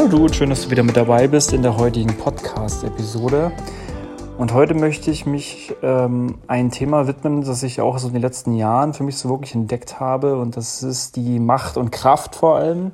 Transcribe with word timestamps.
Hallo 0.00 0.26
du, 0.26 0.32
schön, 0.32 0.48
dass 0.48 0.62
du 0.62 0.70
wieder 0.70 0.82
mit 0.82 0.96
dabei 0.96 1.28
bist 1.28 1.52
in 1.52 1.60
der 1.60 1.76
heutigen 1.76 2.16
Podcast-Episode. 2.16 3.52
Und 4.38 4.54
heute 4.54 4.72
möchte 4.72 5.10
ich 5.10 5.26
mich 5.26 5.74
ähm, 5.82 6.38
ein 6.46 6.70
Thema 6.70 7.06
widmen, 7.06 7.44
das 7.44 7.62
ich 7.62 7.82
auch 7.82 7.98
so 7.98 8.06
in 8.06 8.14
den 8.14 8.22
letzten 8.22 8.54
Jahren 8.54 8.94
für 8.94 9.02
mich 9.02 9.18
so 9.18 9.28
wirklich 9.28 9.54
entdeckt 9.54 10.00
habe. 10.00 10.38
Und 10.38 10.56
das 10.56 10.82
ist 10.82 11.16
die 11.16 11.38
Macht 11.38 11.76
und 11.76 11.90
Kraft 11.90 12.34
vor 12.34 12.56
allem 12.56 12.92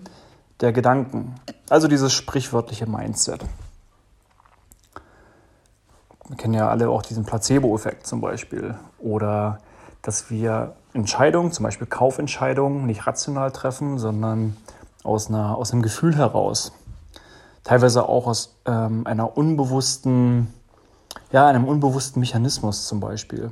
der 0.60 0.72
Gedanken. 0.72 1.36
Also 1.70 1.86
dieses 1.86 2.12
sprichwörtliche 2.12 2.90
Mindset. 2.90 3.44
Wir 6.26 6.36
kennen 6.36 6.54
ja 6.54 6.68
alle 6.68 6.88
auch 6.88 7.02
diesen 7.02 7.24
Placebo-Effekt 7.24 8.04
zum 8.04 8.20
Beispiel. 8.20 8.74
Oder 8.98 9.60
dass 10.02 10.28
wir 10.28 10.74
Entscheidungen, 10.92 11.52
zum 11.52 11.62
Beispiel 11.62 11.86
Kaufentscheidungen, 11.86 12.84
nicht 12.84 13.06
rational 13.06 13.52
treffen, 13.52 13.96
sondern 13.98 14.56
aus, 15.04 15.28
einer, 15.28 15.56
aus 15.56 15.72
einem 15.72 15.82
Gefühl 15.82 16.16
heraus 16.16 16.72
teilweise 17.66 18.08
auch 18.08 18.28
aus 18.28 18.54
ähm, 18.64 19.06
einer 19.06 19.36
unbewussten, 19.36 20.54
ja, 21.32 21.48
einem 21.48 21.64
unbewussten 21.64 22.20
Mechanismus 22.20 22.86
zum 22.86 23.00
Beispiel. 23.00 23.50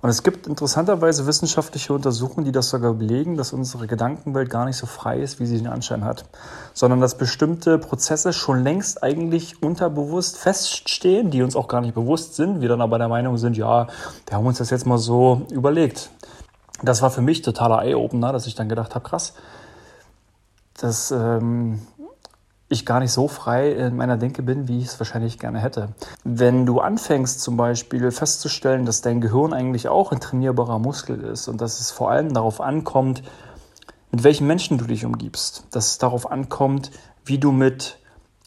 Und 0.00 0.10
es 0.10 0.22
gibt 0.22 0.46
interessanterweise 0.46 1.26
wissenschaftliche 1.26 1.92
Untersuchungen, 1.92 2.44
die 2.44 2.52
das 2.52 2.70
sogar 2.70 2.94
belegen, 2.94 3.36
dass 3.36 3.52
unsere 3.52 3.88
Gedankenwelt 3.88 4.48
gar 4.48 4.64
nicht 4.64 4.76
so 4.76 4.86
frei 4.86 5.18
ist, 5.18 5.40
wie 5.40 5.46
sie 5.46 5.58
den 5.58 5.66
Anschein 5.66 6.04
hat, 6.04 6.24
sondern 6.72 7.00
dass 7.00 7.18
bestimmte 7.18 7.78
Prozesse 7.78 8.32
schon 8.32 8.62
längst 8.62 9.02
eigentlich 9.02 9.60
unterbewusst 9.60 10.38
feststehen, 10.38 11.32
die 11.32 11.42
uns 11.42 11.56
auch 11.56 11.66
gar 11.66 11.80
nicht 11.80 11.96
bewusst 11.96 12.36
sind, 12.36 12.60
wir 12.60 12.68
dann 12.68 12.80
aber 12.80 12.98
der 12.98 13.08
Meinung 13.08 13.38
sind, 13.38 13.56
ja, 13.56 13.88
wir 14.28 14.36
haben 14.36 14.46
uns 14.46 14.58
das 14.58 14.70
jetzt 14.70 14.86
mal 14.86 14.98
so 14.98 15.42
überlegt. 15.50 16.10
Das 16.80 17.02
war 17.02 17.10
für 17.10 17.22
mich 17.22 17.42
totaler 17.42 17.82
Eye-Opener, 17.82 18.32
dass 18.32 18.46
ich 18.46 18.54
dann 18.54 18.68
gedacht 18.68 18.94
habe, 18.94 19.04
krass, 19.08 19.34
das 20.80 21.10
ähm, 21.10 21.80
ich 22.68 22.84
gar 22.84 23.00
nicht 23.00 23.12
so 23.12 23.28
frei 23.28 23.72
in 23.72 23.96
meiner 23.96 24.18
Denke 24.18 24.42
bin, 24.42 24.68
wie 24.68 24.78
ich 24.78 24.86
es 24.86 25.00
wahrscheinlich 25.00 25.38
gerne 25.38 25.58
hätte. 25.58 25.88
Wenn 26.24 26.66
du 26.66 26.80
anfängst 26.80 27.40
zum 27.40 27.56
Beispiel 27.56 28.10
festzustellen, 28.10 28.84
dass 28.84 29.00
dein 29.00 29.20
Gehirn 29.20 29.52
eigentlich 29.52 29.88
auch 29.88 30.12
ein 30.12 30.20
trainierbarer 30.20 30.78
Muskel 30.78 31.20
ist 31.22 31.48
und 31.48 31.60
dass 31.60 31.80
es 31.80 31.90
vor 31.90 32.10
allem 32.10 32.34
darauf 32.34 32.60
ankommt, 32.60 33.22
mit 34.10 34.24
welchen 34.24 34.46
Menschen 34.46 34.78
du 34.78 34.84
dich 34.84 35.04
umgibst, 35.04 35.64
dass 35.70 35.92
es 35.92 35.98
darauf 35.98 36.30
ankommt, 36.30 36.90
wie 37.24 37.38
du 37.38 37.52
mit 37.52 37.98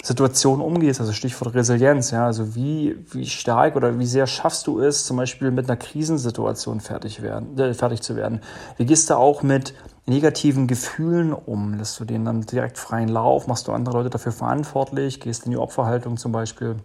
Situationen 0.04 0.66
umgehst, 0.66 1.00
also 1.00 1.14
Stichwort 1.14 1.54
Resilienz, 1.54 2.10
ja, 2.10 2.26
also 2.26 2.56
wie, 2.56 2.98
wie 3.12 3.28
stark 3.28 3.76
oder 3.76 4.00
wie 4.00 4.08
sehr 4.08 4.26
schaffst 4.26 4.66
du 4.66 4.80
es, 4.80 5.06
zum 5.06 5.18
Beispiel 5.18 5.52
mit 5.52 5.70
einer 5.70 5.78
Krisensituation 5.78 6.80
fertig, 6.80 7.22
werden, 7.22 7.58
äh, 7.60 7.74
fertig 7.76 8.02
zu 8.02 8.16
werden. 8.16 8.42
Wie 8.78 8.86
gehst 8.86 9.12
du 9.12 9.16
auch 9.16 9.44
mit 9.44 9.76
negativen 10.06 10.68
Gefühlen 10.68 11.34
um? 11.34 11.76
Lässt 11.76 12.00
du 12.00 12.06
denen 12.06 12.26
dann 12.26 12.42
direkt 12.42 12.78
freien 12.78 13.10
Lauf? 13.10 13.48
Machst 13.48 13.68
du 13.68 13.72
andere 13.72 13.98
Leute 13.98 14.10
dafür 14.10 14.32
verantwortlich? 14.32 15.20
Gehst 15.20 15.46
in 15.46 15.52
die 15.52 15.58
Opferhaltung 15.58 16.18
zum 16.18 16.32
Beispiel? 16.32 16.78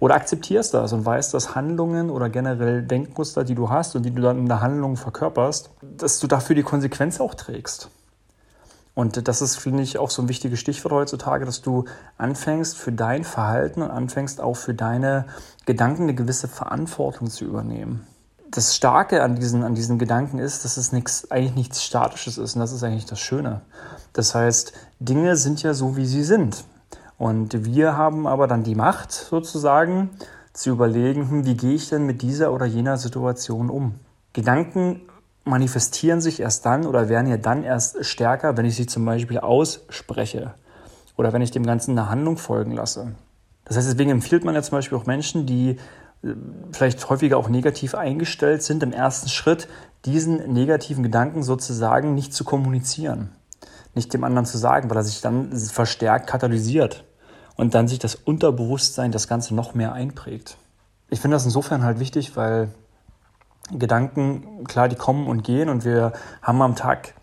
Oder 0.00 0.14
akzeptierst 0.14 0.74
das 0.74 0.92
und 0.92 1.04
weißt, 1.04 1.34
dass 1.34 1.54
Handlungen 1.54 2.10
oder 2.10 2.28
generell 2.28 2.82
Denkmuster, 2.82 3.44
die 3.44 3.54
du 3.54 3.70
hast 3.70 3.96
und 3.96 4.04
die 4.04 4.14
du 4.14 4.22
dann 4.22 4.38
in 4.38 4.46
der 4.46 4.60
Handlung 4.60 4.96
verkörperst, 4.96 5.70
dass 5.82 6.18
du 6.18 6.26
dafür 6.26 6.56
die 6.56 6.62
Konsequenz 6.62 7.20
auch 7.20 7.34
trägst. 7.34 7.90
Und 8.94 9.26
das 9.26 9.40
ist, 9.40 9.56
finde 9.56 9.82
ich, 9.82 9.98
auch 9.98 10.10
so 10.10 10.20
ein 10.20 10.28
wichtiges 10.28 10.60
Stichwort 10.60 10.92
heutzutage, 10.92 11.46
dass 11.46 11.62
du 11.62 11.86
anfängst 12.18 12.76
für 12.76 12.92
dein 12.92 13.24
Verhalten 13.24 13.80
und 13.80 13.90
anfängst 13.90 14.40
auch 14.40 14.56
für 14.56 14.74
deine 14.74 15.26
Gedanken 15.64 16.02
eine 16.02 16.14
gewisse 16.14 16.46
Verantwortung 16.46 17.30
zu 17.30 17.44
übernehmen 17.44 18.06
das 18.52 18.76
Starke 18.76 19.22
an 19.22 19.36
diesen, 19.36 19.64
an 19.64 19.74
diesen 19.74 19.98
Gedanken 19.98 20.38
ist, 20.38 20.64
dass 20.64 20.76
es 20.76 20.92
nichts, 20.92 21.30
eigentlich 21.30 21.56
nichts 21.56 21.82
Statisches 21.82 22.38
ist 22.38 22.54
und 22.54 22.60
das 22.60 22.72
ist 22.72 22.84
eigentlich 22.84 23.06
das 23.06 23.18
Schöne. 23.18 23.62
Das 24.12 24.34
heißt, 24.34 24.72
Dinge 25.00 25.36
sind 25.36 25.62
ja 25.62 25.74
so, 25.74 25.96
wie 25.96 26.06
sie 26.06 26.22
sind. 26.22 26.64
Und 27.18 27.64
wir 27.64 27.96
haben 27.96 28.26
aber 28.26 28.46
dann 28.46 28.62
die 28.62 28.74
Macht 28.74 29.12
sozusagen 29.12 30.10
zu 30.52 30.70
überlegen, 30.70 31.30
hm, 31.30 31.46
wie 31.46 31.56
gehe 31.56 31.74
ich 31.74 31.88
denn 31.88 32.04
mit 32.04 32.20
dieser 32.20 32.52
oder 32.52 32.66
jener 32.66 32.98
Situation 32.98 33.70
um. 33.70 33.94
Gedanken 34.32 35.02
manifestieren 35.44 36.20
sich 36.20 36.40
erst 36.40 36.66
dann 36.66 36.86
oder 36.86 37.08
werden 37.08 37.26
ja 37.26 37.36
dann 37.36 37.64
erst 37.64 38.04
stärker, 38.04 38.56
wenn 38.56 38.66
ich 38.66 38.76
sie 38.76 38.86
zum 38.86 39.04
Beispiel 39.04 39.38
ausspreche 39.38 40.54
oder 41.16 41.32
wenn 41.32 41.42
ich 41.42 41.50
dem 41.50 41.64
Ganzen 41.64 41.98
eine 41.98 42.08
Handlung 42.08 42.36
folgen 42.36 42.72
lasse. 42.72 43.14
Das 43.64 43.76
heißt, 43.76 43.88
deswegen 43.88 44.10
empfiehlt 44.10 44.44
man 44.44 44.54
ja 44.54 44.62
zum 44.62 44.78
Beispiel 44.78 44.98
auch 44.98 45.06
Menschen, 45.06 45.46
die 45.46 45.78
vielleicht 46.72 47.08
häufiger 47.08 47.36
auch 47.36 47.48
negativ 47.48 47.94
eingestellt 47.94 48.62
sind, 48.62 48.82
im 48.82 48.92
ersten 48.92 49.28
Schritt 49.28 49.68
diesen 50.04 50.52
negativen 50.52 51.02
Gedanken 51.02 51.42
sozusagen 51.42 52.14
nicht 52.14 52.34
zu 52.34 52.44
kommunizieren, 52.44 53.30
nicht 53.94 54.12
dem 54.14 54.24
anderen 54.24 54.46
zu 54.46 54.58
sagen, 54.58 54.90
weil 54.90 54.96
er 54.96 55.04
sich 55.04 55.20
dann 55.20 55.52
verstärkt 55.56 56.28
katalysiert 56.28 57.04
und 57.56 57.74
dann 57.74 57.88
sich 57.88 57.98
das 57.98 58.14
Unterbewusstsein 58.14 59.12
das 59.12 59.28
Ganze 59.28 59.54
noch 59.54 59.74
mehr 59.74 59.92
einprägt. 59.92 60.56
Ich 61.10 61.20
finde 61.20 61.36
das 61.36 61.44
insofern 61.44 61.84
halt 61.84 61.98
wichtig, 61.98 62.36
weil 62.36 62.70
Gedanken, 63.70 64.64
klar, 64.64 64.88
die 64.88 64.96
kommen 64.96 65.26
und 65.26 65.44
gehen 65.44 65.68
und 65.68 65.84
wir 65.84 66.12
haben 66.42 66.62
am 66.62 66.74
Tag 66.76 67.14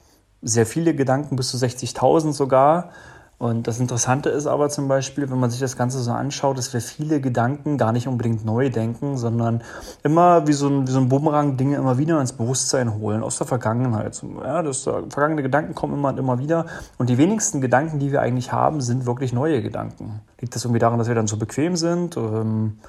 sehr 0.41 0.65
viele 0.65 0.95
Gedanken, 0.95 1.35
bis 1.35 1.49
zu 1.49 1.57
60.000 1.57 2.33
sogar. 2.33 2.91
Und 3.39 3.67
das 3.67 3.79
Interessante 3.79 4.27
ist 4.29 4.47
aber 4.47 4.67
zum 4.67 4.89
Beispiel, 4.89 5.31
wenn 5.31 5.39
man 5.39 5.49
sich 5.49 5.61
das 5.61 5.77
Ganze 5.77 5.99
so 5.99 6.11
anschaut, 6.11 6.57
dass 6.57 6.73
wir 6.73 6.81
viele 6.81 7.21
Gedanken 7.21 7.77
gar 7.77 7.93
nicht 7.93 8.05
unbedingt 8.09 8.43
neu 8.43 8.69
denken, 8.69 9.15
sondern 9.15 9.63
immer 10.03 10.45
wie 10.45 10.51
so 10.51 10.67
ein, 10.67 10.85
wie 10.85 10.91
so 10.91 10.99
ein 10.99 11.07
Bumerang 11.07 11.55
Dinge 11.55 11.77
immer 11.77 11.97
wieder 11.97 12.19
ins 12.19 12.33
Bewusstsein 12.33 12.99
holen 12.99 13.23
aus 13.23 13.37
der 13.37 13.47
Vergangenheit. 13.47 14.21
Ja, 14.43 14.61
das, 14.61 14.85
äh, 14.87 15.03
vergangene 15.09 15.41
Gedanken 15.41 15.73
kommen 15.73 15.93
immer 15.93 16.09
und 16.09 16.19
immer 16.19 16.37
wieder. 16.39 16.65
Und 16.97 17.09
die 17.09 17.17
wenigsten 17.17 17.61
Gedanken, 17.61 17.99
die 17.99 18.11
wir 18.11 18.21
eigentlich 18.21 18.51
haben, 18.51 18.81
sind 18.81 19.05
wirklich 19.05 19.31
neue 19.31 19.61
Gedanken. 19.61 20.19
Liegt 20.41 20.53
das 20.53 20.65
irgendwie 20.65 20.79
daran, 20.79 20.99
dass 20.99 21.07
wir 21.07 21.15
dann 21.15 21.27
so 21.27 21.37
bequem 21.37 21.77
sind, 21.77 22.17
ähm, 22.17 22.79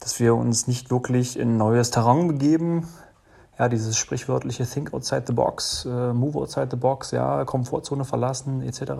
dass 0.00 0.18
wir 0.20 0.34
uns 0.34 0.66
nicht 0.66 0.90
wirklich 0.90 1.38
in 1.38 1.58
neues 1.58 1.90
Terrain 1.90 2.28
begeben? 2.28 2.88
Ja, 3.58 3.68
dieses 3.68 3.98
sprichwörtliche 3.98 4.64
Think 4.64 4.94
outside 4.94 5.24
the 5.26 5.34
box, 5.34 5.84
äh, 5.84 6.14
Move 6.14 6.38
outside 6.38 6.68
the 6.70 6.78
box, 6.78 7.10
ja, 7.10 7.44
Komfortzone 7.44 8.06
verlassen, 8.06 8.62
etc. 8.62 8.92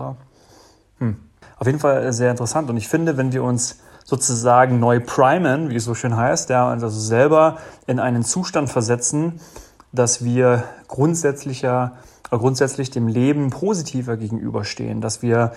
Hm. 0.99 1.17
Auf 1.57 1.67
jeden 1.67 1.79
Fall 1.79 2.11
sehr 2.13 2.31
interessant. 2.31 2.69
Und 2.69 2.77
ich 2.77 2.87
finde, 2.87 3.17
wenn 3.17 3.33
wir 3.33 3.43
uns 3.43 3.79
sozusagen 4.05 4.79
neu 4.79 4.99
primen, 4.99 5.69
wie 5.69 5.75
es 5.75 5.85
so 5.85 5.93
schön 5.93 6.15
heißt, 6.15 6.49
ja, 6.49 6.67
also 6.67 6.89
selber 6.89 7.57
in 7.85 7.99
einen 7.99 8.23
Zustand 8.23 8.69
versetzen, 8.69 9.39
dass 9.91 10.23
wir 10.23 10.63
grundsätzlicher, 10.87 11.93
äh, 12.31 12.37
grundsätzlich 12.37 12.89
dem 12.89 13.07
Leben 13.07 13.49
positiver 13.49 14.17
gegenüberstehen, 14.17 15.01
dass 15.01 15.21
wir 15.21 15.51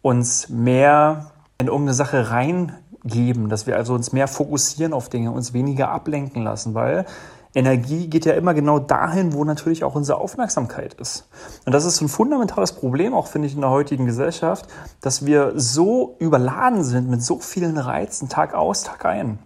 uns 0.00 0.48
mehr 0.48 1.32
in 1.58 1.68
irgendeine 1.68 1.94
Sache 1.94 2.30
reingeben, 2.30 3.48
dass 3.48 3.66
wir 3.66 3.76
also 3.76 3.94
uns 3.94 4.12
mehr 4.12 4.26
fokussieren 4.26 4.92
auf 4.92 5.08
Dinge, 5.08 5.30
uns 5.30 5.52
weniger 5.52 5.90
ablenken 5.90 6.42
lassen, 6.42 6.74
weil 6.74 7.06
Energie 7.54 8.08
geht 8.08 8.24
ja 8.24 8.32
immer 8.32 8.54
genau 8.54 8.78
dahin, 8.78 9.34
wo 9.34 9.44
natürlich 9.44 9.84
auch 9.84 9.94
unsere 9.94 10.18
Aufmerksamkeit 10.18 10.94
ist. 10.94 11.28
Und 11.66 11.72
das 11.72 11.84
ist 11.84 12.00
ein 12.00 12.08
fundamentales 12.08 12.72
Problem, 12.72 13.12
auch 13.12 13.26
finde 13.26 13.48
ich, 13.48 13.54
in 13.54 13.60
der 13.60 13.70
heutigen 13.70 14.06
Gesellschaft, 14.06 14.66
dass 15.02 15.26
wir 15.26 15.52
so 15.56 16.16
überladen 16.18 16.82
sind 16.82 17.10
mit 17.10 17.22
so 17.22 17.40
vielen 17.40 17.76
Reizen, 17.76 18.28
Tag 18.30 18.54
aus, 18.54 18.84
Tag 18.84 19.04
ein. 19.04 19.38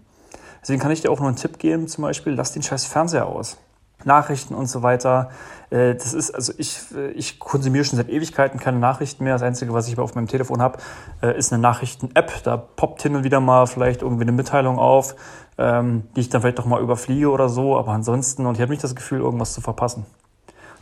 Deswegen 0.62 0.81
kann 0.81 0.93
ich 0.93 1.00
dir 1.00 1.11
auch 1.11 1.19
nur 1.19 1.29
einen 1.29 1.37
Tipp 1.37 1.58
geben, 1.58 1.88
zum 1.88 2.03
Beispiel, 2.03 2.35
lass 2.35 2.53
den 2.53 2.62
scheiß 2.62 2.85
Fernseher 2.85 3.26
aus. 3.26 3.56
Nachrichten 4.05 4.55
und 4.55 4.67
so 4.67 4.82
weiter. 4.82 5.31
Äh, 5.70 5.94
das 5.94 6.14
ist, 6.14 6.30
also 6.30 6.52
ich, 6.58 6.80
äh, 6.94 7.10
ich 7.12 7.38
konsumiere 7.38 7.84
schon 7.84 7.96
seit 7.96 8.08
Ewigkeiten 8.08 8.58
keine 8.60 8.78
Nachrichten 8.78 9.24
mehr. 9.24 9.34
Das 9.34 9.42
Einzige, 9.42 9.72
was 9.72 9.88
ich 9.88 9.98
auf 9.98 10.14
meinem 10.14 10.28
Telefon 10.28 10.62
habe, 10.62 10.78
äh, 11.22 11.36
ist 11.36 11.52
eine 11.52 11.62
Nachrichten-App. 11.62 12.42
Da 12.44 12.56
poppt 12.56 13.02
hin 13.02 13.16
und 13.16 13.24
wieder 13.24 13.40
mal 13.40 13.66
vielleicht 13.66 14.02
irgendwie 14.02 14.22
eine 14.22 14.32
Mitteilung 14.32 14.78
auf, 14.78 15.16
ähm, 15.58 16.04
die 16.14 16.20
ich 16.20 16.28
dann 16.28 16.40
vielleicht 16.42 16.58
doch 16.58 16.66
mal 16.66 16.80
überfliege 16.80 17.30
oder 17.30 17.48
so. 17.48 17.76
Aber 17.78 17.92
ansonsten, 17.92 18.46
und 18.46 18.54
ich 18.56 18.60
habe 18.60 18.70
nicht 18.70 18.84
das 18.84 18.94
Gefühl, 18.94 19.20
irgendwas 19.20 19.52
zu 19.52 19.60
verpassen. 19.60 20.06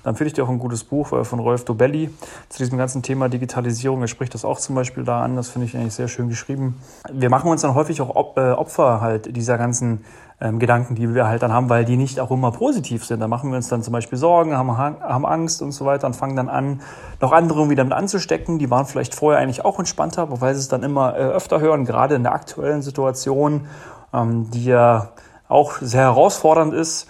Dann 0.05 0.12
empfehle 0.12 0.29
ich 0.29 0.35
dir 0.35 0.45
auch 0.45 0.51
ein 0.51 0.59
gutes 0.59 0.85
Buch 0.85 1.09
von 1.25 1.39
Rolf 1.39 1.65
Dobelli 1.65 2.11
zu 2.51 2.59
diesem 2.59 2.79
ganzen 2.79 3.03
Thema 3.03 3.29
Digitalisierung. 3.29 4.03
Er 4.03 4.09
spricht 4.09 4.35
das 4.35 4.45
auch 4.45 4.61
zum 4.61 4.75
Beispiel 4.75 5.03
da 5.03 5.23
an. 5.23 5.35
Das 5.35 5.49
finde 5.49 5.67
ich 5.67 5.77
eigentlich 5.77 5.95
sehr 5.95 6.09
schön 6.09 6.29
geschrieben. 6.29 6.79
Wir 7.11 7.31
machen 7.31 7.51
uns 7.51 7.62
dann 7.62 7.75
häufig 7.75 8.01
auch 8.03 8.15
Opfer 8.15 9.01
halt 9.01 9.35
dieser 9.35 9.56
ganzen 9.56 10.05
ähm, 10.41 10.59
Gedanken, 10.59 10.95
die 10.95 11.15
wir 11.15 11.27
halt 11.27 11.43
dann 11.43 11.53
haben, 11.53 11.71
weil 11.71 11.87
die 11.87 11.97
nicht 11.97 12.21
auch 12.21 12.31
immer 12.31 12.51
positiv 12.51 13.05
sind. 13.05 13.21
Da 13.21 13.29
machen 13.29 13.51
wir 13.51 13.56
uns 13.56 13.69
dann 13.69 13.83
zum 13.83 13.93
Beispiel 13.93 14.19
Sorgen, 14.19 14.56
haben, 14.56 14.77
haben 14.77 15.25
Angst 15.25 15.62
und 15.62 15.73
so 15.73 15.87
weiter 15.87 16.06
und 16.06 16.15
fangen 16.15 16.37
dann 16.37 16.51
an, 16.51 16.83
noch 17.21 17.33
andere 17.33 17.61
irgendwie 17.61 17.77
damit 17.77 17.95
anzustecken. 17.95 18.59
Die 18.59 18.71
waren 18.71 18.85
vielleicht 18.85 19.15
vorher 19.15 19.41
eigentlich 19.41 19.65
auch 19.65 19.79
entspannter, 19.79 20.23
aber 20.23 20.41
weil 20.43 20.55
sie 20.55 20.61
es 20.61 20.69
dann 20.69 20.83
immer 20.83 21.17
äh, 21.17 21.21
öfter 21.21 21.61
hören, 21.61 21.87
gerade 21.87 22.15
in 22.17 22.25
der 22.25 22.35
aktuellen 22.35 22.83
Situation, 22.83 23.69
ähm, 24.12 24.51
die 24.51 24.67
ja 24.67 25.09
auch 25.49 25.75
sehr 25.81 26.03
herausfordernd 26.03 26.75
ist, 26.75 27.09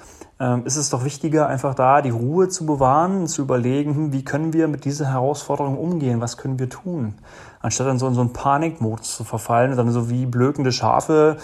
ist 0.64 0.76
es 0.76 0.90
doch 0.90 1.04
wichtiger, 1.04 1.46
einfach 1.46 1.75
da 1.75 2.02
die 2.02 2.10
Ruhe 2.10 2.48
zu 2.48 2.66
bewahren, 2.66 3.28
zu 3.28 3.42
überlegen, 3.42 3.94
hm, 3.94 4.12
wie 4.12 4.25
können 4.25 4.52
wir 4.52 4.66
mit 4.66 4.84
dieser 4.84 5.06
Herausforderung 5.06 5.78
umgehen, 5.78 6.20
was 6.20 6.36
können 6.36 6.58
wir 6.58 6.69
tun, 6.69 7.14
anstatt 7.60 7.86
dann 7.86 8.00
so 8.00 8.08
in 8.08 8.14
so 8.14 8.20
einen 8.20 8.32
Panikmodus 8.32 9.16
zu 9.16 9.22
verfallen, 9.22 9.76
dann 9.76 9.90
so 9.90 10.10
wie 10.10 10.26
blökende 10.26 10.72
Schafe 10.72 11.36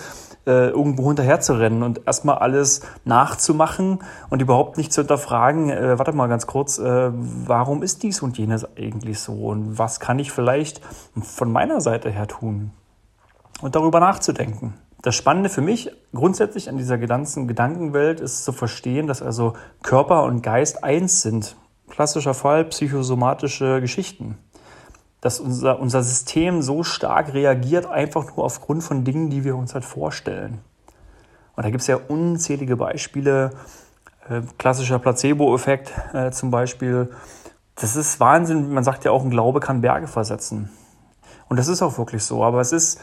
äh, 0.47 0.71
irgendwo 0.71 1.09
hinterher 1.09 1.41
zu 1.41 1.55
rennen 1.55 1.83
und 1.83 2.07
erstmal 2.07 2.39
alles 2.39 2.81
nachzumachen 3.05 4.01
und 4.31 4.43
überhaupt 4.43 4.79
nicht 4.79 4.93
zu 4.93 5.03
hinterfragen, 5.03 5.71
äh, 5.71 5.99
warte 5.99 6.13
mal 6.13 6.29
ganz 6.29 6.47
kurz, 6.47 6.79
äh, 6.79 7.11
warum 7.13 7.83
ist 7.83 8.03
dies 8.03 8.23
und 8.23 8.39
jenes 8.39 8.67
eigentlich 8.77 9.21
so 9.21 9.33
und 9.35 9.79
was 9.79 10.01
kann 10.01 10.19
ich 10.19 10.33
vielleicht 10.33 10.81
von 11.15 11.53
meiner 11.53 11.81
Seite 11.81 12.11
her 12.11 12.27
tun? 12.27 12.73
Und 13.61 13.77
darüber 13.77 14.01
nachzudenken. 14.01 14.75
Das 15.03 15.15
Spannende 15.15 15.49
für 15.49 15.63
mich 15.63 15.91
grundsätzlich 16.15 16.69
an 16.69 16.77
dieser 16.77 16.99
ganzen 16.99 17.49
Gedankenwelt 17.49 18.21
ist 18.21 18.45
zu 18.45 18.53
verstehen, 18.53 19.07
dass 19.07 19.23
also 19.23 19.55
Körper 19.83 20.25
und 20.25 20.43
Geist 20.43 20.85
eins 20.85 21.23
sind. 21.23 21.57
Klassischer 21.89 22.35
Fall 22.35 22.65
psychosomatische 22.67 23.81
Geschichten 23.81 24.37
dass 25.21 25.39
unser, 25.39 25.79
unser 25.81 26.03
System 26.03 26.63
so 26.63 26.83
stark 26.83 27.35
reagiert, 27.35 27.87
einfach 27.87 28.37
nur 28.37 28.45
aufgrund 28.45 28.83
von 28.83 29.05
Dingen, 29.05 29.31
die 29.31 29.45
wir 29.45 29.57
uns 29.57 29.75
halt 29.75 29.85
vorstellen. 29.85 30.61
Und 31.57 31.65
da 31.65 31.71
gibt 31.71 31.83
es 31.83 31.87
ja 31.87 31.99
unzählige 32.09 32.77
Beispiele, 32.77 33.51
äh, 34.29 34.41
klassischer 34.57 34.99
Placebo-Effekt 34.99 35.93
äh, 36.15 36.31
zum 36.31 36.51
Beispiel. 36.51 37.11
Das 37.75 37.97
ist 37.97 38.19
Wahnsinn, 38.19 38.73
man 38.73 38.85
sagt 38.85 39.05
ja 39.05 39.11
auch, 39.11 39.23
ein 39.23 39.31
Glaube 39.31 39.61
kann 39.61 39.83
Berge 39.83 40.07
versetzen. 40.07 40.71
Und 41.49 41.59
das 41.59 41.69
ist 41.69 41.83
auch 41.83 41.99
wirklich 41.99 42.25
so, 42.25 42.43
aber 42.43 42.61
es 42.61 42.73
ist 42.73 43.01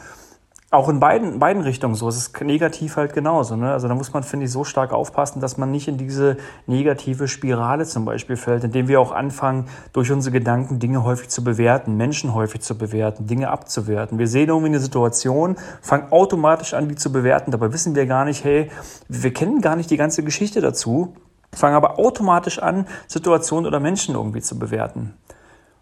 auch 0.69 0.89
in 0.89 0.99
beiden, 0.99 1.39
beiden 1.39 1.61
Richtungen 1.61 1.95
so. 1.95 2.09
Es 2.09 2.17
ist 2.17 2.41
negativ 2.41 2.97
halt 2.97 3.13
genauso. 3.13 3.55
Ne? 3.55 3.71
Also 3.71 3.87
da 3.87 3.95
muss 3.95 4.11
man, 4.11 4.23
finde 4.23 4.47
ich, 4.47 4.51
so 4.51 4.65
stark 4.65 4.91
aufpassen, 4.91 5.39
dass 5.39 5.57
man 5.57 5.71
nicht 5.71 5.87
in 5.87 5.97
diese 5.97 6.35
negative 6.65 7.29
Spirale 7.29 7.85
zum 7.85 8.03
Beispiel 8.03 8.35
fällt, 8.35 8.65
indem 8.65 8.89
wir 8.89 8.99
auch 8.99 9.13
anfangen, 9.13 9.69
durch 9.93 10.11
unsere 10.11 10.33
Gedanken 10.33 10.79
Dinge 10.79 11.05
häufig 11.05 11.29
zu 11.29 11.41
bewerten, 11.41 11.95
Menschen 11.95 12.33
häufig 12.33 12.61
zu 12.61 12.77
bewerten, 12.77 13.27
Dinge 13.27 13.49
abzuwerten. 13.49 14.19
Wir 14.19 14.27
sehen 14.27 14.49
irgendwie 14.49 14.67
eine 14.67 14.79
Situation, 14.79 15.55
fangen 15.81 16.11
automatisch 16.11 16.73
an, 16.73 16.89
die 16.89 16.95
zu 16.95 17.13
bewerten. 17.13 17.51
Dabei 17.51 17.71
wissen 17.71 17.95
wir 17.95 18.05
gar 18.05 18.25
nicht, 18.25 18.43
hey, 18.43 18.69
wir 19.07 19.33
kennen 19.33 19.61
gar 19.61 19.77
nicht 19.77 19.89
die 19.89 19.97
ganze 19.97 20.21
Geschichte 20.21 20.59
dazu, 20.59 21.15
fangen 21.53 21.75
aber 21.75 21.97
automatisch 21.97 22.59
an, 22.59 22.87
Situationen 23.07 23.67
oder 23.67 23.79
Menschen 23.79 24.15
irgendwie 24.15 24.41
zu 24.41 24.59
bewerten. 24.59 25.13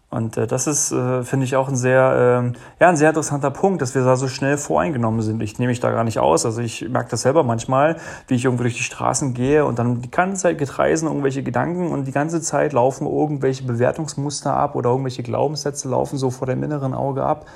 Und 0.08 0.36
äh, 0.36 0.46
das 0.46 0.66
ist, 0.68 0.92
äh, 0.92 1.24
finde 1.24 1.44
ich, 1.44 1.56
auch 1.56 1.68
ein 1.68 1.76
sehr, 1.76 2.44
äh, 2.44 2.80
ja, 2.80 2.88
ein 2.88 2.96
sehr 2.96 3.08
interessanter 3.08 3.50
Punkt, 3.50 3.82
dass 3.82 3.94
wir 3.94 4.04
da 4.04 4.14
so 4.16 4.28
schnell 4.28 4.56
voreingenommen 4.56 5.20
sind. 5.20 5.42
Ich 5.42 5.58
nehme 5.58 5.70
mich 5.70 5.80
da 5.80 5.90
gar 5.90 6.04
nicht 6.04 6.20
aus. 6.20 6.46
Also 6.46 6.60
ich 6.60 6.88
merke 6.88 7.10
das 7.10 7.22
selber 7.22 7.42
manchmal, 7.42 7.96
wie 8.28 8.36
ich 8.36 8.44
irgendwo 8.44 8.62
durch 8.62 8.76
die 8.76 8.84
Straßen 8.84 9.34
gehe 9.34 9.64
und 9.64 9.78
dann 9.78 10.02
die 10.02 10.10
ganze 10.10 10.42
Zeit 10.42 10.58
getreisen 10.58 11.08
irgendwelche 11.08 11.42
Gedanken 11.42 11.90
und 11.90 12.04
die 12.04 12.12
ganze 12.12 12.40
Zeit 12.40 12.72
laufen 12.72 13.06
irgendwelche 13.06 13.64
Bewertungsmuster 13.64 14.54
ab 14.54 14.76
oder 14.76 14.90
irgendwelche 14.90 15.24
Glaubenssätze 15.24 15.88
laufen 15.88 16.18
so 16.18 16.30
vor 16.30 16.46
dem 16.46 16.62
inneren 16.62 16.94
Auge 16.94 17.24
ab. 17.24 17.46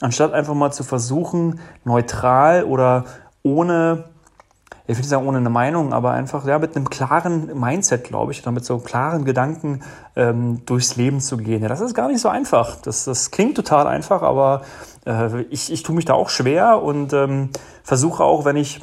Anstatt 0.00 0.32
einfach 0.32 0.54
mal 0.54 0.72
zu 0.72 0.82
versuchen, 0.82 1.60
neutral 1.84 2.64
oder 2.64 3.04
ohne 3.42 4.09
ich 4.86 4.96
will 4.96 5.02
nicht 5.02 5.08
sagen 5.08 5.26
ohne 5.26 5.38
eine 5.38 5.50
Meinung, 5.50 5.92
aber 5.92 6.12
einfach 6.12 6.44
ja, 6.46 6.58
mit 6.58 6.74
einem 6.74 6.90
klaren 6.90 7.58
Mindset, 7.58 8.04
glaube 8.04 8.32
ich, 8.32 8.42
oder 8.42 8.50
mit 8.50 8.64
so 8.64 8.78
klaren 8.78 9.24
Gedanken 9.24 9.82
ähm, 10.16 10.64
durchs 10.66 10.96
Leben 10.96 11.20
zu 11.20 11.36
gehen. 11.36 11.62
Ja, 11.62 11.68
das 11.68 11.80
ist 11.80 11.94
gar 11.94 12.08
nicht 12.08 12.20
so 12.20 12.28
einfach. 12.28 12.76
Das, 12.76 13.04
das 13.04 13.30
klingt 13.30 13.56
total 13.56 13.86
einfach, 13.86 14.22
aber 14.22 14.62
äh, 15.06 15.42
ich, 15.42 15.72
ich 15.72 15.84
tue 15.84 15.94
mich 15.94 16.06
da 16.06 16.14
auch 16.14 16.28
schwer 16.28 16.82
und 16.82 17.12
ähm, 17.12 17.50
versuche 17.84 18.24
auch, 18.24 18.44
wenn 18.44 18.56
ich 18.56 18.80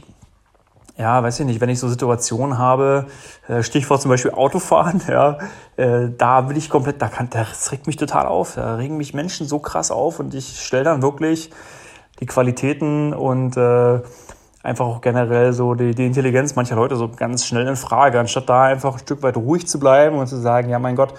ja, 0.98 1.22
weiß 1.22 1.40
ich 1.42 1.46
nicht, 1.46 1.62
wenn 1.62 1.70
ich 1.70 1.80
so 1.80 1.88
Situationen 1.88 2.58
habe, 2.58 3.06
äh, 3.48 3.62
Stichwort 3.62 4.02
zum 4.02 4.10
Beispiel 4.10 4.32
Autofahren, 4.32 5.02
ja, 5.08 5.38
äh, 5.76 6.10
da 6.18 6.50
will 6.50 6.58
ich 6.58 6.70
komplett, 6.70 7.02
da 7.02 7.08
kann, 7.08 7.30
das 7.30 7.72
regt 7.72 7.86
mich 7.86 7.98
total 7.98 8.26
auf, 8.26 8.56
da 8.56 8.76
regen 8.76 8.98
mich 8.98 9.14
Menschen 9.14 9.48
so 9.48 9.60
krass 9.60 9.92
auf 9.92 10.20
und 10.20 10.34
ich 10.34 10.60
stelle 10.60 10.86
dann 10.86 11.02
wirklich 11.02 11.52
die 12.20 12.26
Qualitäten 12.26 13.14
und 13.14 13.58
äh, 13.58 14.02
einfach 14.68 14.86
auch 14.86 15.00
generell 15.00 15.54
so 15.54 15.76
die, 15.76 15.96
die 15.96 16.06
Intelligenz 16.06 16.56
mancher 16.56 16.76
Leute 16.76 16.98
so 16.98 17.08
ganz 17.08 17.46
schnell 17.46 17.66
in 17.66 17.78
Frage, 17.78 18.20
anstatt 18.20 18.50
da 18.50 18.64
einfach 18.64 18.94
ein 18.94 19.00
Stück 19.00 19.24
weit 19.24 19.38
ruhig 19.38 19.66
zu 19.66 19.80
bleiben 19.80 20.18
und 20.18 20.28
zu 20.28 20.36
sagen, 20.36 20.70
ja 20.70 20.78
mein 20.78 20.98
Gott, 20.98 21.14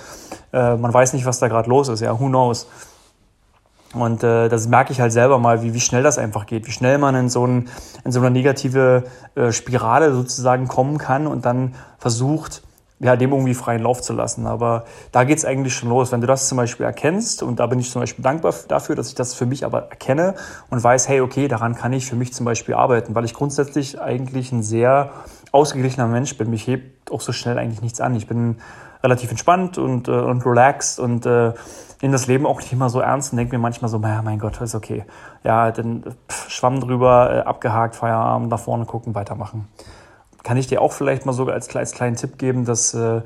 äh, 0.53 0.77
man 0.77 0.93
weiß 0.93 1.15
nicht, 1.15 1.25
was 1.25 1.39
da 1.39 1.49
gerade 1.49 1.69
los 1.71 1.89
ist, 1.89 2.01
ja, 2.01 2.21
who 2.21 2.27
knows. 2.27 2.69
Und 3.95 4.23
äh, 4.23 4.51
das 4.51 4.69
merke 4.69 4.93
ich 4.93 5.01
halt 5.01 5.13
selber 5.13 5.39
mal, 5.39 5.63
wie, 5.63 5.73
wie 5.73 5.81
schnell 5.81 6.03
das 6.03 6.19
einfach 6.19 6.45
geht, 6.45 6.67
wie 6.67 6.73
schnell 6.73 6.99
man 6.99 7.15
in 7.15 7.31
so, 7.31 7.47
ein, 7.47 7.71
in 8.05 8.13
so 8.13 8.21
eine 8.21 8.31
negative 8.31 9.05
äh, 9.35 9.51
Spirale 9.51 10.13
sozusagen 10.13 10.69
kommen 10.69 10.99
kann 10.99 11.27
und 11.27 11.47
dann 11.47 11.75
versucht, 11.97 12.63
ja, 13.01 13.17
dem 13.17 13.31
irgendwie 13.31 13.55
freien 13.55 13.83
Lauf 13.83 14.03
zu 14.03 14.13
lassen. 14.13 14.47
Aber 14.47 14.85
da 15.13 15.25
geht's 15.25 15.45
eigentlich 15.45 15.75
schon 15.75 15.89
los. 15.89 16.11
Wenn 16.11 16.21
du 16.21 16.27
das 16.27 16.49
zum 16.49 16.57
Beispiel 16.57 16.85
erkennst, 16.85 17.43
und 17.43 17.61
da 17.61 17.67
bin 17.67 17.79
ich 17.79 17.91
zum 17.91 18.03
Beispiel 18.03 18.23
dankbar 18.23 18.55
dafür, 18.67 18.97
dass 18.97 19.09
ich 19.09 19.15
das 19.15 19.35
für 19.35 19.47
mich 19.47 19.65
aber 19.65 19.91
erkenne 19.91 20.35
und 20.71 20.83
weiß, 20.83 21.09
hey, 21.09 21.21
okay, 21.21 21.49
daran 21.49 21.75
kann 21.75 21.93
ich 21.93 22.07
für 22.07 22.17
mich 22.17 22.33
zum 22.33 22.45
Beispiel 22.45 22.75
arbeiten, 22.75 23.15
weil 23.15 23.25
ich 23.25 23.35
grundsätzlich 23.35 24.01
eigentlich 24.01 24.51
ein 24.53 24.63
sehr 24.63 25.11
ausgeglichener 25.53 26.09
Mensch 26.09 26.37
bin. 26.37 26.51
Mich 26.51 26.67
hebt 26.67 27.11
auch 27.13 27.21
so 27.21 27.33
schnell 27.33 27.59
eigentlich 27.59 27.83
nichts 27.83 28.01
an. 28.01 28.15
Ich 28.17 28.27
bin 28.27 28.57
relativ 29.03 29.31
entspannt 29.31 29.79
und, 29.79 30.09
äh, 30.09 30.11
und 30.11 30.45
relaxed 30.45 30.99
und 30.99 31.25
äh, 31.25 31.53
nehme 32.03 32.13
das 32.13 32.27
Leben 32.27 32.47
auch 32.47 32.61
nicht 32.61 32.73
immer 32.73 32.91
so 32.91 33.01
ernst 33.01 33.33
und 33.33 33.39
denke 33.39 33.57
mir 33.57 33.63
manchmal 33.63 33.89
so, 33.89 33.99
naja, 33.99 34.23
mein 34.23 34.41
Gott, 34.41 34.61
ist 34.61 34.75
okay. 34.75 35.05
Ja, 35.45 35.71
dann 35.71 36.03
pff, 36.29 36.51
Schwamm 36.51 36.81
drüber, 36.81 37.31
äh, 37.33 37.39
abgehakt, 37.41 37.95
Feierabend, 37.95 38.51
nach 38.51 38.59
vorne 38.59 38.87
gucken, 38.87 39.15
weitermachen 39.15 39.69
kann 40.49 40.57
ich 40.57 40.67
dir 40.67 40.81
auch 40.81 40.93
vielleicht 40.93 41.27
mal 41.27 41.35
sogar 41.35 41.55
als, 41.55 41.77
als 41.77 41.93
kleinen 41.93 42.17
Tipp 42.17 42.39
geben, 42.39 42.65
dass 42.65 42.95
äh, 42.95 43.21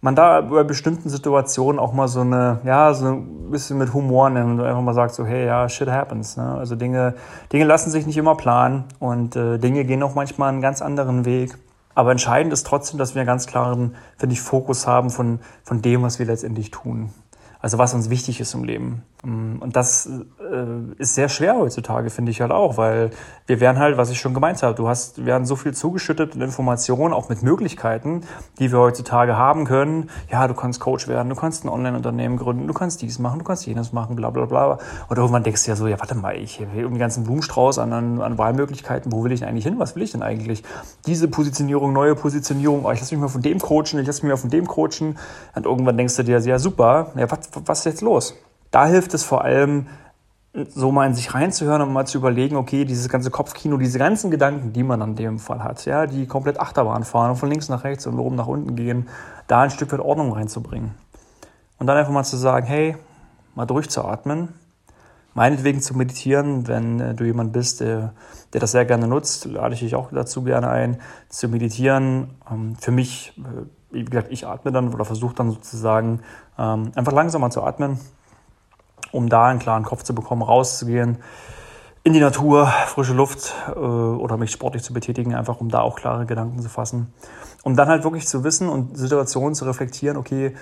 man 0.00 0.16
da 0.16 0.40
bei 0.40 0.64
bestimmten 0.64 1.08
Situationen 1.08 1.78
auch 1.78 1.92
mal 1.92 2.08
so 2.08 2.22
eine, 2.22 2.58
ja, 2.64 2.92
so 2.94 3.06
ein 3.06 3.52
bisschen 3.52 3.78
mit 3.78 3.94
Humor 3.94 4.28
nimmt 4.28 4.58
und 4.58 4.66
einfach 4.66 4.82
mal 4.82 4.92
sagt 4.92 5.14
so, 5.14 5.24
hey, 5.24 5.46
ja, 5.46 5.68
shit 5.68 5.88
happens. 5.88 6.36
Ne? 6.36 6.42
Also 6.42 6.74
Dinge, 6.74 7.14
Dinge 7.52 7.64
lassen 7.64 7.90
sich 7.90 8.06
nicht 8.06 8.16
immer 8.16 8.34
planen 8.34 8.86
und 8.98 9.36
äh, 9.36 9.58
Dinge 9.58 9.84
gehen 9.84 10.02
auch 10.02 10.16
manchmal 10.16 10.48
einen 10.48 10.62
ganz 10.62 10.82
anderen 10.82 11.24
Weg. 11.24 11.56
Aber 11.94 12.10
entscheidend 12.10 12.52
ist 12.52 12.66
trotzdem, 12.66 12.98
dass 12.98 13.14
wir 13.14 13.20
einen 13.20 13.28
ganz 13.28 13.46
klaren, 13.46 13.94
finde 14.16 14.32
ich, 14.32 14.40
Fokus 14.40 14.88
haben 14.88 15.10
von, 15.10 15.38
von 15.62 15.80
dem, 15.80 16.02
was 16.02 16.18
wir 16.18 16.26
letztendlich 16.26 16.72
tun. 16.72 17.10
Also 17.60 17.78
was 17.78 17.94
uns 17.94 18.10
wichtig 18.10 18.40
ist 18.40 18.52
im 18.52 18.64
Leben. 18.64 19.04
Mm, 19.24 19.56
und 19.60 19.74
das 19.74 20.06
äh, 20.06 20.92
ist 20.98 21.14
sehr 21.14 21.28
schwer 21.28 21.56
heutzutage, 21.56 22.10
finde 22.10 22.30
ich 22.30 22.40
halt 22.40 22.52
auch, 22.52 22.76
weil 22.76 23.10
wir 23.46 23.60
werden 23.60 23.78
halt, 23.78 23.96
was 23.96 24.10
ich 24.10 24.20
schon 24.20 24.34
gemeint 24.34 24.62
habe, 24.62 24.74
du 24.74 24.88
hast, 24.88 25.18
wir 25.18 25.26
werden 25.26 25.46
so 25.46 25.56
viel 25.56 25.72
zugeschüttet 25.72 26.34
mit 26.34 26.44
Informationen, 26.44 27.14
auch 27.14 27.28
mit 27.28 27.42
Möglichkeiten, 27.42 28.22
die 28.58 28.70
wir 28.70 28.78
heutzutage 28.78 29.36
haben 29.36 29.64
können. 29.64 30.10
Ja, 30.30 30.46
du 30.46 30.54
kannst 30.54 30.80
Coach 30.80 31.08
werden, 31.08 31.30
du 31.30 31.36
kannst 31.36 31.64
ein 31.64 31.68
Online-Unternehmen 31.68 32.36
gründen, 32.36 32.66
du 32.66 32.74
kannst 32.74 33.02
dies 33.02 33.18
machen, 33.18 33.38
du 33.38 33.44
kannst 33.44 33.66
jenes 33.66 33.92
machen, 33.92 34.14
bla 34.16 34.30
bla 34.30 34.44
bla. 34.44 34.78
Und 35.08 35.16
irgendwann 35.16 35.42
denkst 35.42 35.64
du 35.64 35.70
ja 35.70 35.76
so, 35.76 35.86
ja, 35.86 35.98
warte 35.98 36.14
mal, 36.14 36.36
ich 36.36 36.60
will 36.60 36.88
den 36.88 36.98
ganzen 36.98 37.24
Blumenstrauß 37.24 37.78
an, 37.78 37.92
an, 37.92 38.20
an 38.20 38.38
Wahlmöglichkeiten, 38.38 39.10
wo 39.10 39.24
will 39.24 39.32
ich 39.32 39.40
denn 39.40 39.48
eigentlich 39.48 39.64
hin? 39.64 39.78
Was 39.78 39.96
will 39.96 40.02
ich 40.02 40.12
denn 40.12 40.22
eigentlich? 40.22 40.62
Diese 41.06 41.28
Positionierung, 41.28 41.92
neue 41.92 42.14
Positionierung, 42.14 42.84
oh, 42.84 42.90
ich 42.90 43.00
lass 43.00 43.10
mich 43.10 43.20
mal 43.20 43.28
von 43.28 43.42
dem 43.42 43.58
coachen, 43.58 43.98
ich 43.98 44.06
lass 44.06 44.22
mich 44.22 44.30
mal 44.30 44.36
von 44.36 44.50
dem 44.50 44.66
coachen. 44.66 45.18
Und 45.54 45.66
irgendwann 45.66 45.96
denkst 45.96 46.16
du 46.16 46.24
dir, 46.24 46.38
ja 46.38 46.58
super, 46.58 47.12
ja, 47.16 47.30
was, 47.30 47.38
was 47.64 47.78
ist 47.80 47.84
jetzt 47.84 48.00
los? 48.02 48.34
Da 48.74 48.86
hilft 48.86 49.14
es 49.14 49.22
vor 49.22 49.44
allem, 49.44 49.86
so 50.52 50.90
mal 50.90 51.06
in 51.06 51.14
sich 51.14 51.32
reinzuhören 51.32 51.80
und 51.80 51.92
mal 51.92 52.08
zu 52.08 52.18
überlegen, 52.18 52.56
okay, 52.56 52.84
dieses 52.84 53.08
ganze 53.08 53.30
Kopfkino, 53.30 53.76
diese 53.76 54.00
ganzen 54.00 54.32
Gedanken, 54.32 54.72
die 54.72 54.82
man 54.82 55.00
an 55.00 55.14
dem 55.14 55.38
Fall 55.38 55.62
hat, 55.62 55.84
ja, 55.84 56.08
die 56.08 56.26
komplett 56.26 56.58
Achterbahn 56.58 57.04
fahren 57.04 57.30
und 57.30 57.36
von 57.36 57.48
links 57.48 57.68
nach 57.68 57.84
rechts 57.84 58.04
und 58.08 58.18
oben 58.18 58.34
nach 58.34 58.48
unten 58.48 58.74
gehen, 58.74 59.08
da 59.46 59.60
ein 59.60 59.70
Stück 59.70 59.92
weit 59.92 60.00
Ordnung 60.00 60.32
reinzubringen. 60.32 60.90
Und 61.78 61.86
dann 61.86 61.96
einfach 61.96 62.10
mal 62.10 62.24
zu 62.24 62.36
sagen, 62.36 62.66
hey, 62.66 62.96
mal 63.54 63.64
durchzuatmen, 63.64 64.48
meinetwegen 65.34 65.80
zu 65.80 65.96
meditieren, 65.96 66.66
wenn 66.66 66.98
äh, 66.98 67.14
du 67.14 67.22
jemand 67.22 67.52
bist, 67.52 67.78
der, 67.78 68.12
der 68.54 68.60
das 68.60 68.72
sehr 68.72 68.86
gerne 68.86 69.06
nutzt, 69.06 69.44
lade 69.44 69.74
ich 69.74 69.80
dich 69.80 69.94
auch 69.94 70.10
dazu 70.10 70.42
gerne 70.42 70.68
ein, 70.68 71.00
zu 71.28 71.48
meditieren. 71.48 72.30
Ähm, 72.50 72.74
für 72.74 72.90
mich, 72.90 73.38
äh, 73.38 73.66
wie 73.94 74.04
gesagt, 74.04 74.32
ich 74.32 74.48
atme 74.48 74.72
dann 74.72 74.92
oder 74.92 75.04
versuche 75.04 75.36
dann 75.36 75.52
sozusagen 75.52 76.22
ähm, 76.58 76.90
einfach 76.96 77.12
langsamer 77.12 77.50
zu 77.50 77.62
atmen, 77.62 78.00
um 79.14 79.28
da 79.28 79.46
einen 79.46 79.60
klaren 79.60 79.84
Kopf 79.84 80.02
zu 80.02 80.14
bekommen, 80.14 80.42
rauszugehen 80.42 81.18
in 82.02 82.12
die 82.12 82.20
Natur, 82.20 82.66
frische 82.86 83.14
Luft 83.14 83.54
äh, 83.68 83.78
oder 83.78 84.36
mich 84.36 84.50
sportlich 84.50 84.82
zu 84.82 84.92
betätigen, 84.92 85.34
einfach 85.34 85.60
um 85.60 85.70
da 85.70 85.80
auch 85.80 85.96
klare 85.96 86.26
Gedanken 86.26 86.60
zu 86.60 86.68
fassen. 86.68 87.14
Um 87.62 87.76
dann 87.76 87.88
halt 87.88 88.04
wirklich 88.04 88.26
zu 88.26 88.44
wissen 88.44 88.68
und 88.68 88.98
Situationen 88.98 89.54
zu 89.54 89.64
reflektieren, 89.64 90.18
okay, 90.18 90.54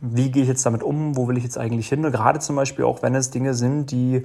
wie 0.00 0.30
gehe 0.30 0.42
ich 0.42 0.48
jetzt 0.48 0.66
damit 0.66 0.82
um, 0.82 1.16
wo 1.16 1.28
will 1.28 1.36
ich 1.36 1.44
jetzt 1.44 1.56
eigentlich 1.56 1.88
hin? 1.88 2.02
Gerade 2.02 2.40
zum 2.40 2.56
Beispiel 2.56 2.84
auch, 2.84 3.02
wenn 3.02 3.14
es 3.14 3.30
Dinge 3.30 3.54
sind, 3.54 3.92
die 3.92 4.24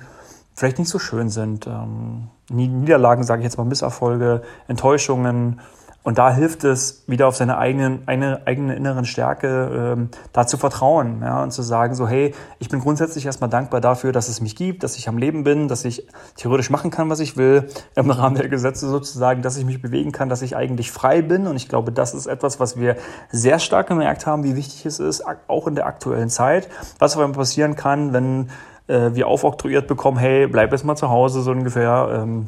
vielleicht 0.56 0.80
nicht 0.80 0.90
so 0.90 0.98
schön 0.98 1.30
sind. 1.30 1.68
Ähm, 1.68 2.30
Niederlagen, 2.50 3.24
sage 3.24 3.42
ich 3.42 3.46
jetzt 3.46 3.58
mal, 3.58 3.66
Misserfolge, 3.66 4.42
Enttäuschungen, 4.68 5.60
und 6.04 6.18
da 6.18 6.34
hilft 6.34 6.66
es, 6.66 7.04
wieder 7.08 7.28
auf 7.28 7.38
seine 7.38 7.58
eigenen, 7.58 8.04
eine, 8.08 8.46
eigene 8.46 8.76
inneren 8.76 9.06
Stärke 9.06 9.94
ähm, 9.96 10.10
da 10.34 10.46
zu 10.46 10.58
vertrauen 10.58 11.22
ja, 11.22 11.42
und 11.42 11.52
zu 11.52 11.62
sagen, 11.62 11.96
so 11.96 12.08
hey, 12.08 12.34
ich 12.60 12.68
bin 12.68 12.82
grundsätzlich 12.82 13.26
erstmal 13.26 13.50
dankbar 13.50 13.80
dafür, 13.80 14.12
dass 14.12 14.28
es 14.28 14.42
mich 14.42 14.58
gibt, 14.58 14.84
dass 14.84 14.98
ich 14.98 15.08
am 15.08 15.18
Leben 15.18 15.46
bin, 15.46 15.70
dass 15.70 15.86
ich 15.86 16.06
theoretisch 16.36 16.70
machen 16.70 16.92
kann, 16.92 17.10
was 17.10 17.22
ich 17.22 17.38
will, 17.38 17.70
im 17.96 18.12
Rahmen 18.12 18.36
der 18.36 18.50
Gesetze 18.50 18.90
sozusagen, 18.90 19.42
dass 19.42 19.56
ich 19.56 19.64
mich 19.64 19.82
bewegen 19.82 20.12
kann, 20.12 20.28
dass 20.28 20.42
ich 20.42 20.58
eigentlich 20.58 20.92
frei 20.92 21.22
bin. 21.22 21.48
Und 21.48 21.56
ich 21.56 21.70
glaube, 21.70 21.94
das 21.94 22.14
ist 22.14 22.26
etwas, 22.26 22.60
was 22.60 22.78
wir 22.78 22.98
sehr 23.32 23.60
stark 23.60 23.88
gemerkt 23.88 24.26
haben, 24.26 24.44
wie 24.44 24.58
wichtig 24.58 24.86
es 24.86 25.00
ist, 25.00 25.24
auch 25.48 25.68
in 25.68 25.76
der 25.76 25.86
aktuellen 25.86 26.30
Zeit. 26.30 26.68
Was 27.00 27.16
aber 27.16 27.32
passieren 27.32 27.78
kann, 27.78 28.12
wenn 28.12 28.50
äh, 28.88 29.12
wir 29.14 29.28
aufoktroyiert 29.28 29.88
bekommen, 29.88 30.18
hey, 30.18 30.48
bleib 30.48 30.74
jetzt 30.74 30.84
mal 30.84 30.98
zu 30.98 31.10
Hause, 31.10 31.42
so 31.42 31.52
ungefähr. 31.52 32.10
Ähm, 32.14 32.48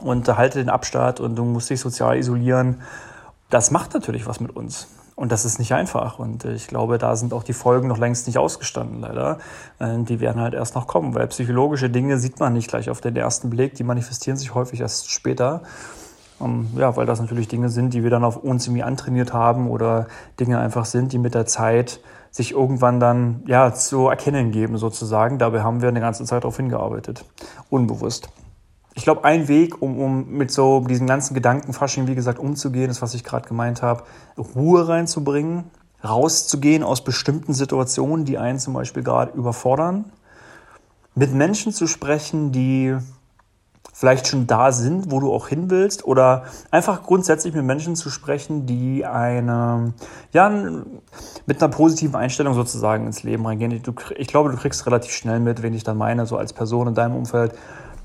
und 0.00 0.28
halte 0.36 0.58
den 0.58 0.68
Abstand 0.68 1.20
und 1.20 1.36
du 1.36 1.44
musst 1.44 1.70
dich 1.70 1.80
sozial 1.80 2.16
isolieren. 2.16 2.80
Das 3.50 3.70
macht 3.70 3.94
natürlich 3.94 4.26
was 4.26 4.40
mit 4.40 4.54
uns. 4.56 4.88
Und 5.16 5.30
das 5.30 5.44
ist 5.44 5.58
nicht 5.58 5.72
einfach. 5.72 6.18
Und 6.18 6.44
ich 6.44 6.66
glaube, 6.66 6.98
da 6.98 7.14
sind 7.14 7.32
auch 7.32 7.44
die 7.44 7.52
Folgen 7.52 7.86
noch 7.86 7.98
längst 7.98 8.26
nicht 8.26 8.38
ausgestanden, 8.38 9.00
leider. 9.00 9.38
Äh, 9.78 9.98
die 10.02 10.18
werden 10.20 10.40
halt 10.40 10.54
erst 10.54 10.74
noch 10.74 10.88
kommen, 10.88 11.14
weil 11.14 11.28
psychologische 11.28 11.88
Dinge 11.88 12.18
sieht 12.18 12.40
man 12.40 12.52
nicht 12.52 12.68
gleich 12.68 12.90
auf 12.90 13.00
den 13.00 13.14
ersten 13.14 13.48
Blick. 13.48 13.74
Die 13.74 13.84
manifestieren 13.84 14.36
sich 14.36 14.54
häufig 14.54 14.80
erst 14.80 15.10
später. 15.10 15.62
Ähm, 16.40 16.68
ja, 16.76 16.96
weil 16.96 17.06
das 17.06 17.20
natürlich 17.20 17.46
Dinge 17.46 17.68
sind, 17.68 17.94
die 17.94 18.02
wir 18.02 18.10
dann 18.10 18.24
auf 18.24 18.36
uns 18.36 18.66
irgendwie 18.66 18.82
antrainiert 18.82 19.32
haben 19.32 19.70
oder 19.70 20.08
Dinge 20.40 20.58
einfach 20.58 20.84
sind, 20.84 21.12
die 21.12 21.18
mit 21.18 21.34
der 21.34 21.46
Zeit 21.46 22.00
sich 22.32 22.50
irgendwann 22.50 22.98
dann 22.98 23.44
ja 23.46 23.72
zu 23.72 24.08
erkennen 24.08 24.50
geben 24.50 24.78
sozusagen. 24.78 25.38
Dabei 25.38 25.62
haben 25.62 25.80
wir 25.80 25.88
eine 25.88 26.00
ganze 26.00 26.24
Zeit 26.24 26.42
darauf 26.42 26.56
hingearbeitet, 26.56 27.24
unbewusst. 27.70 28.28
Ich 28.96 29.02
glaube, 29.02 29.24
ein 29.24 29.48
Weg, 29.48 29.82
um, 29.82 29.98
um 29.98 30.28
mit 30.30 30.52
so 30.52 30.80
diesen 30.80 31.06
ganzen 31.06 31.34
Gedankenfasching, 31.34 32.06
wie 32.06 32.14
gesagt, 32.14 32.38
umzugehen, 32.38 32.90
ist, 32.90 33.02
was 33.02 33.14
ich 33.14 33.24
gerade 33.24 33.48
gemeint 33.48 33.82
habe, 33.82 34.04
Ruhe 34.38 34.86
reinzubringen, 34.86 35.64
rauszugehen 36.04 36.84
aus 36.84 37.02
bestimmten 37.02 37.54
Situationen, 37.54 38.24
die 38.24 38.38
einen 38.38 38.58
zum 38.58 38.74
Beispiel 38.74 39.02
gerade 39.02 39.32
überfordern, 39.32 40.04
mit 41.16 41.32
Menschen 41.32 41.72
zu 41.72 41.86
sprechen, 41.86 42.52
die 42.52 42.96
vielleicht 43.92 44.26
schon 44.26 44.46
da 44.48 44.72
sind, 44.72 45.10
wo 45.12 45.20
du 45.20 45.32
auch 45.32 45.48
hin 45.48 45.70
willst, 45.70 46.04
oder 46.04 46.44
einfach 46.70 47.04
grundsätzlich 47.04 47.54
mit 47.54 47.64
Menschen 47.64 47.94
zu 47.94 48.10
sprechen, 48.10 48.66
die 48.66 49.06
eine, 49.06 49.94
ja, 50.32 50.50
mit 51.46 51.62
einer 51.62 51.70
positiven 51.70 52.16
Einstellung 52.16 52.54
sozusagen 52.54 53.06
ins 53.06 53.22
Leben 53.22 53.46
reingehen. 53.46 53.70
Ich, 53.70 53.82
ich 54.16 54.26
glaube, 54.26 54.50
du 54.50 54.56
kriegst 54.56 54.84
relativ 54.86 55.12
schnell 55.12 55.38
mit, 55.38 55.62
wen 55.62 55.74
ich 55.74 55.84
dann 55.84 55.96
meine, 55.96 56.26
so 56.26 56.36
als 56.36 56.52
Person 56.52 56.88
in 56.88 56.94
deinem 56.94 57.14
Umfeld, 57.14 57.54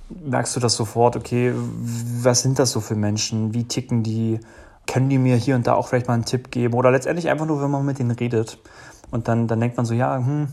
merkst 0.10 0.56
du 0.56 0.60
das 0.60 0.76
sofort, 0.76 1.16
okay, 1.16 1.54
was 1.56 2.42
sind 2.42 2.60
das 2.60 2.72
so 2.72 2.80
für 2.80 2.96
Menschen? 2.96 3.54
Wie 3.54 3.66
ticken 3.66 4.04
die? 4.04 4.40
Können 4.88 5.10
die 5.10 5.20
mir 5.20 5.36
hier 5.36 5.56
und 5.56 5.68
da 5.68 5.74
auch 5.74 5.88
vielleicht 5.88 6.08
mal 6.08 6.16
einen 6.16 6.26
Tipp 6.26 6.50
geben? 6.52 6.74
Oder 6.74 6.92
letztendlich 6.92 7.30
einfach 7.30 7.46
nur, 7.46 7.62
wenn 7.62 7.70
man 7.70 7.86
mit 7.86 8.00
denen 8.00 8.12
redet. 8.12 8.58
Und 9.12 9.28
dann, 9.28 9.48
dann 9.48 9.60
denkt 9.60 9.78
man 9.78 9.86
so, 9.86 9.94
ja, 9.94 10.18
hm, 10.18 10.48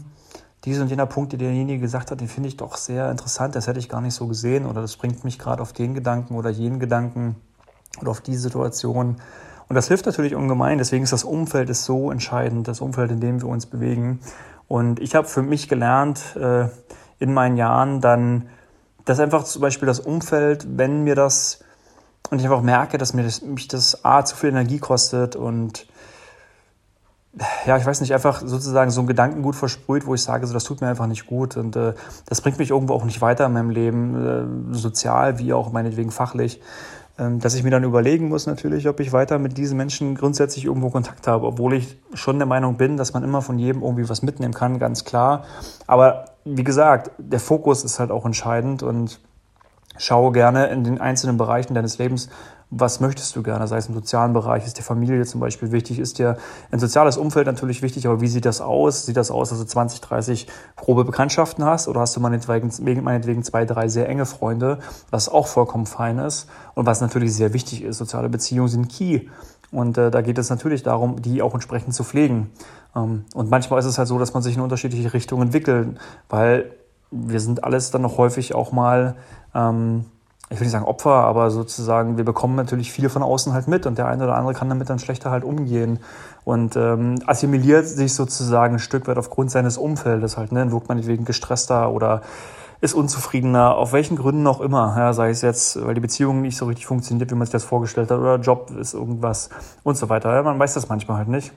diese 0.64 0.82
und 0.82 0.88
jener 0.88 1.06
Punkt, 1.06 1.32
den 1.32 1.38
derjenige 1.38 1.80
gesagt 1.80 2.10
hat, 2.10 2.20
den 2.20 2.28
finde 2.28 2.48
ich 2.48 2.56
doch 2.56 2.76
sehr 2.76 3.10
interessant, 3.10 3.54
das 3.54 3.68
hätte 3.68 3.78
ich 3.78 3.88
gar 3.88 4.00
nicht 4.00 4.14
so 4.14 4.26
gesehen 4.26 4.66
oder 4.66 4.80
das 4.80 4.96
bringt 4.96 5.22
mich 5.22 5.38
gerade 5.38 5.62
auf 5.62 5.72
den 5.72 5.94
Gedanken 5.94 6.34
oder 6.34 6.50
jenen 6.50 6.80
Gedanken 6.80 7.36
oder 8.00 8.10
auf 8.10 8.20
die 8.20 8.36
Situation. 8.36 9.16
Und 9.68 9.74
das 9.74 9.88
hilft 9.88 10.06
natürlich 10.06 10.34
ungemein, 10.34 10.78
deswegen 10.78 11.04
ist 11.04 11.12
das 11.12 11.24
Umfeld 11.24 11.70
ist 11.70 11.84
so 11.84 12.10
entscheidend, 12.10 12.66
das 12.66 12.80
Umfeld, 12.80 13.12
in 13.12 13.20
dem 13.20 13.40
wir 13.40 13.48
uns 13.48 13.66
bewegen. 13.66 14.20
Und 14.68 14.98
ich 14.98 15.14
habe 15.14 15.28
für 15.28 15.42
mich 15.42 15.68
gelernt, 15.68 16.36
äh, 16.36 16.68
in 17.18 17.32
meinen 17.32 17.56
Jahren 17.56 18.00
dann, 18.00 18.48
dass 19.06 19.20
einfach 19.20 19.44
zum 19.44 19.62
Beispiel 19.62 19.86
das 19.86 20.00
Umfeld, 20.00 20.66
wenn 20.76 21.04
mir 21.04 21.14
das, 21.14 21.60
und 22.30 22.38
ich 22.38 22.44
einfach 22.44 22.60
merke, 22.60 22.98
dass 22.98 23.14
mir 23.14 23.22
das, 23.22 23.40
mich 23.40 23.68
das 23.68 24.04
A 24.04 24.24
zu 24.24 24.36
viel 24.36 24.50
Energie 24.50 24.78
kostet 24.78 25.36
und 25.36 25.86
ja, 27.66 27.76
ich 27.76 27.84
weiß 27.84 28.00
nicht, 28.00 28.14
einfach 28.14 28.40
sozusagen 28.44 28.90
so 28.90 29.02
ein 29.02 29.06
Gedankengut 29.06 29.54
versprüht, 29.54 30.06
wo 30.06 30.14
ich 30.14 30.22
sage, 30.22 30.46
so, 30.46 30.54
das 30.54 30.64
tut 30.64 30.80
mir 30.80 30.88
einfach 30.88 31.06
nicht 31.06 31.26
gut 31.26 31.56
und 31.56 31.76
äh, 31.76 31.92
das 32.26 32.40
bringt 32.40 32.58
mich 32.58 32.70
irgendwo 32.70 32.94
auch 32.94 33.04
nicht 33.04 33.20
weiter 33.20 33.46
in 33.46 33.52
meinem 33.52 33.70
Leben, 33.70 34.72
äh, 34.72 34.74
sozial 34.74 35.38
wie 35.38 35.52
auch 35.52 35.70
meinetwegen 35.70 36.10
fachlich, 36.10 36.62
äh, 37.18 37.36
dass 37.36 37.54
ich 37.54 37.62
mir 37.62 37.70
dann 37.70 37.84
überlegen 37.84 38.28
muss 38.28 38.46
natürlich, 38.46 38.88
ob 38.88 39.00
ich 39.00 39.12
weiter 39.12 39.38
mit 39.38 39.58
diesen 39.58 39.76
Menschen 39.76 40.14
grundsätzlich 40.14 40.64
irgendwo 40.64 40.88
Kontakt 40.88 41.28
habe, 41.28 41.46
obwohl 41.46 41.74
ich 41.74 41.98
schon 42.14 42.38
der 42.38 42.46
Meinung 42.46 42.76
bin, 42.78 42.96
dass 42.96 43.12
man 43.12 43.22
immer 43.22 43.42
von 43.42 43.58
jedem 43.58 43.82
irgendwie 43.82 44.08
was 44.08 44.22
mitnehmen 44.22 44.54
kann, 44.54 44.78
ganz 44.78 45.04
klar. 45.04 45.44
Aber 45.86 46.35
wie 46.46 46.64
gesagt, 46.64 47.10
der 47.18 47.40
Fokus 47.40 47.82
ist 47.82 47.98
halt 47.98 48.12
auch 48.12 48.24
entscheidend 48.24 48.84
und 48.84 49.20
schaue 49.98 50.30
gerne 50.30 50.68
in 50.68 50.84
den 50.84 51.00
einzelnen 51.00 51.36
Bereichen 51.36 51.74
deines 51.74 51.98
Lebens, 51.98 52.28
was 52.70 52.98
möchtest 52.98 53.36
du 53.36 53.42
gerne, 53.44 53.68
sei 53.68 53.76
es 53.76 53.86
im 53.86 53.94
sozialen 53.94 54.32
Bereich, 54.32 54.66
ist 54.66 54.76
dir 54.76 54.82
Familie 54.82 55.24
zum 55.24 55.40
Beispiel 55.40 55.70
wichtig, 55.70 56.00
ist 56.00 56.18
dir 56.18 56.36
ein 56.72 56.80
soziales 56.80 57.16
Umfeld 57.16 57.46
natürlich 57.46 57.80
wichtig, 57.80 58.06
aber 58.06 58.20
wie 58.20 58.26
sieht 58.26 58.44
das 58.44 58.60
aus? 58.60 59.06
Sieht 59.06 59.16
das 59.16 59.30
aus, 59.30 59.50
dass 59.50 59.58
du 59.58 59.64
20, 59.64 60.00
30 60.00 60.46
grobe 60.74 61.04
Bekanntschaften 61.04 61.64
hast 61.64 61.86
oder 61.86 62.00
hast 62.00 62.16
du 62.16 62.20
meinetwegen, 62.20 62.72
meinetwegen 63.04 63.44
zwei, 63.44 63.64
drei 63.64 63.86
sehr 63.88 64.08
enge 64.08 64.26
Freunde, 64.26 64.80
was 65.10 65.28
auch 65.28 65.46
vollkommen 65.46 65.86
fein 65.86 66.18
ist 66.18 66.48
und 66.74 66.86
was 66.86 67.00
natürlich 67.00 67.34
sehr 67.34 67.52
wichtig 67.52 67.82
ist. 67.82 67.98
Soziale 67.98 68.28
Beziehungen 68.28 68.68
sind 68.68 68.88
key 68.88 69.28
und 69.72 69.98
äh, 69.98 70.10
da 70.10 70.22
geht 70.22 70.38
es 70.38 70.50
natürlich 70.50 70.82
darum, 70.82 71.20
die 71.22 71.42
auch 71.42 71.54
entsprechend 71.54 71.94
zu 71.94 72.04
pflegen. 72.04 72.50
Ähm, 72.94 73.24
und 73.34 73.50
manchmal 73.50 73.78
ist 73.78 73.86
es 73.86 73.98
halt 73.98 74.08
so, 74.08 74.18
dass 74.18 74.34
man 74.34 74.42
sich 74.42 74.56
in 74.56 74.62
unterschiedliche 74.62 75.12
Richtungen 75.12 75.42
entwickelt, 75.42 75.98
weil 76.28 76.72
wir 77.10 77.40
sind 77.40 77.64
alles 77.64 77.90
dann 77.90 78.02
noch 78.02 78.18
häufig 78.18 78.54
auch 78.54 78.72
mal 78.72 79.16
ähm, 79.54 80.06
ich 80.48 80.60
will 80.60 80.66
nicht 80.66 80.72
sagen 80.72 80.84
Opfer, 80.84 81.10
aber 81.10 81.50
sozusagen, 81.50 82.16
wir 82.18 82.24
bekommen 82.24 82.54
natürlich 82.54 82.92
viel 82.92 83.08
von 83.08 83.22
außen 83.22 83.52
halt 83.52 83.66
mit 83.66 83.84
und 83.84 83.98
der 83.98 84.06
eine 84.06 84.24
oder 84.24 84.36
andere 84.36 84.54
kann 84.54 84.68
damit 84.68 84.88
dann 84.88 85.00
schlechter 85.00 85.30
halt 85.32 85.42
umgehen 85.42 85.98
und 86.46 86.76
ähm, 86.76 87.16
assimiliert 87.26 87.88
sich 87.88 88.14
sozusagen 88.14 88.76
ein 88.76 88.78
Stück 88.78 89.08
weit 89.08 89.18
aufgrund 89.18 89.50
seines 89.50 89.76
Umfeldes 89.76 90.36
halt, 90.36 90.52
ne, 90.52 90.70
wirkt 90.70 90.88
man 90.88 91.04
wegen 91.04 91.24
gestresster 91.24 91.90
oder 91.90 92.22
ist 92.80 92.94
unzufriedener, 92.94 93.74
auf 93.74 93.92
welchen 93.92 94.16
Gründen 94.16 94.46
auch 94.46 94.60
immer, 94.60 94.94
ja, 94.96 95.12
sei 95.12 95.30
es 95.30 95.42
jetzt, 95.42 95.84
weil 95.84 95.94
die 95.94 96.00
Beziehung 96.00 96.42
nicht 96.42 96.56
so 96.56 96.66
richtig 96.66 96.86
funktioniert, 96.86 97.32
wie 97.32 97.34
man 97.34 97.46
sich 97.46 97.52
das 97.52 97.64
vorgestellt 97.64 98.12
hat, 98.12 98.20
oder 98.20 98.36
Job 98.36 98.70
ist 98.78 98.94
irgendwas 98.94 99.50
und 99.82 99.96
so 99.96 100.08
weiter. 100.08 100.32
Ja, 100.32 100.42
man 100.44 100.56
weiß 100.56 100.74
das 100.74 100.88
manchmal 100.88 101.18
halt 101.18 101.28
nicht. 101.28 101.52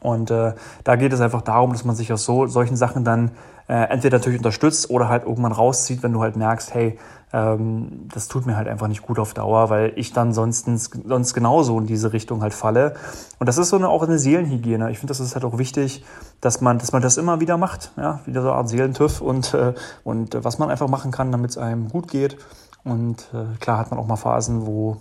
Und 0.00 0.30
äh, 0.30 0.54
da 0.84 0.96
geht 0.96 1.12
es 1.12 1.20
einfach 1.20 1.42
darum, 1.42 1.72
dass 1.72 1.84
man 1.84 1.96
sich 1.96 2.12
aus 2.12 2.24
so, 2.24 2.46
solchen 2.46 2.76
Sachen 2.76 3.04
dann 3.04 3.32
äh, 3.68 3.74
entweder 3.90 4.18
natürlich 4.18 4.38
unterstützt 4.38 4.90
oder 4.90 5.08
halt 5.08 5.24
irgendwann 5.24 5.52
rauszieht, 5.52 6.02
wenn 6.02 6.12
du 6.12 6.22
halt 6.22 6.36
merkst, 6.36 6.72
hey, 6.74 6.98
ähm, 7.32 8.08
das 8.12 8.28
tut 8.28 8.46
mir 8.46 8.56
halt 8.56 8.68
einfach 8.68 8.88
nicht 8.88 9.02
gut 9.02 9.18
auf 9.18 9.34
Dauer, 9.34 9.68
weil 9.70 9.92
ich 9.96 10.12
dann 10.12 10.32
sonst, 10.32 10.66
sonst 11.04 11.34
genauso 11.34 11.78
in 11.78 11.86
diese 11.86 12.12
Richtung 12.12 12.42
halt 12.42 12.54
falle. 12.54 12.94
Und 13.38 13.46
das 13.46 13.58
ist 13.58 13.68
so 13.68 13.76
eine, 13.76 13.88
auch 13.88 14.02
eine 14.02 14.18
Seelenhygiene. 14.18 14.90
Ich 14.90 14.98
finde, 14.98 15.10
das 15.10 15.20
ist 15.20 15.34
halt 15.34 15.44
auch 15.44 15.58
wichtig, 15.58 16.04
dass 16.40 16.60
man, 16.60 16.78
dass 16.78 16.92
man 16.92 17.02
das 17.02 17.16
immer 17.16 17.40
wieder 17.40 17.58
macht, 17.58 17.92
ja, 17.96 18.20
wieder 18.24 18.42
so 18.42 18.48
eine 18.48 18.56
Art 18.56 18.68
Seelentüff 18.68 19.20
und, 19.20 19.52
äh, 19.52 19.74
und 20.04 20.34
äh, 20.34 20.44
was 20.44 20.58
man 20.58 20.70
einfach 20.70 20.88
machen 20.88 21.10
kann, 21.10 21.32
damit 21.32 21.50
es 21.50 21.58
einem 21.58 21.88
gut 21.88 22.08
geht. 22.08 22.38
Und 22.84 23.28
äh, 23.34 23.58
klar 23.58 23.78
hat 23.78 23.90
man 23.90 24.00
auch 24.00 24.06
mal 24.06 24.16
Phasen, 24.16 24.66
wo, 24.66 24.96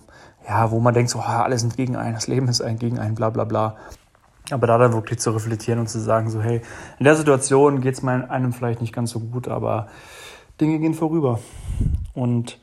ja, 0.48 0.72
wo 0.72 0.79
man 0.79 0.94
denkt, 0.94 1.12
so, 1.12 1.20
ah, 1.20 1.44
alle 1.44 1.58
sind 1.58 1.77
gegen 1.77 1.96
einen, 1.96 2.15
das 2.15 2.27
Leben 2.27 2.50
ist 2.50 2.62
ein 2.62 2.79
gegen 2.79 3.00
einen, 3.00 3.15
bla 3.15 3.29
bla 3.29 3.46
bla. 3.46 3.77
Aber 4.51 4.68
da 4.68 4.77
dann 4.77 4.94
wirklich 4.94 5.20
zu 5.20 5.32
reflektieren 5.32 5.80
und 5.80 5.88
zu 5.88 6.00
sagen, 6.00 6.30
so, 6.30 6.42
hey, 6.42 6.62
in 7.00 7.04
der 7.04 7.16
Situation 7.16 7.82
geht 7.82 7.96
es 7.96 8.04
einem 8.04 8.54
vielleicht 8.54 8.82
nicht 8.82 8.94
ganz 8.94 9.12
so 9.12 9.20
gut, 9.20 9.48
aber 9.48 9.88
Dinge 10.60 10.80
gehen 10.80 10.94
vorüber. 10.94 11.39
Und 12.13 12.58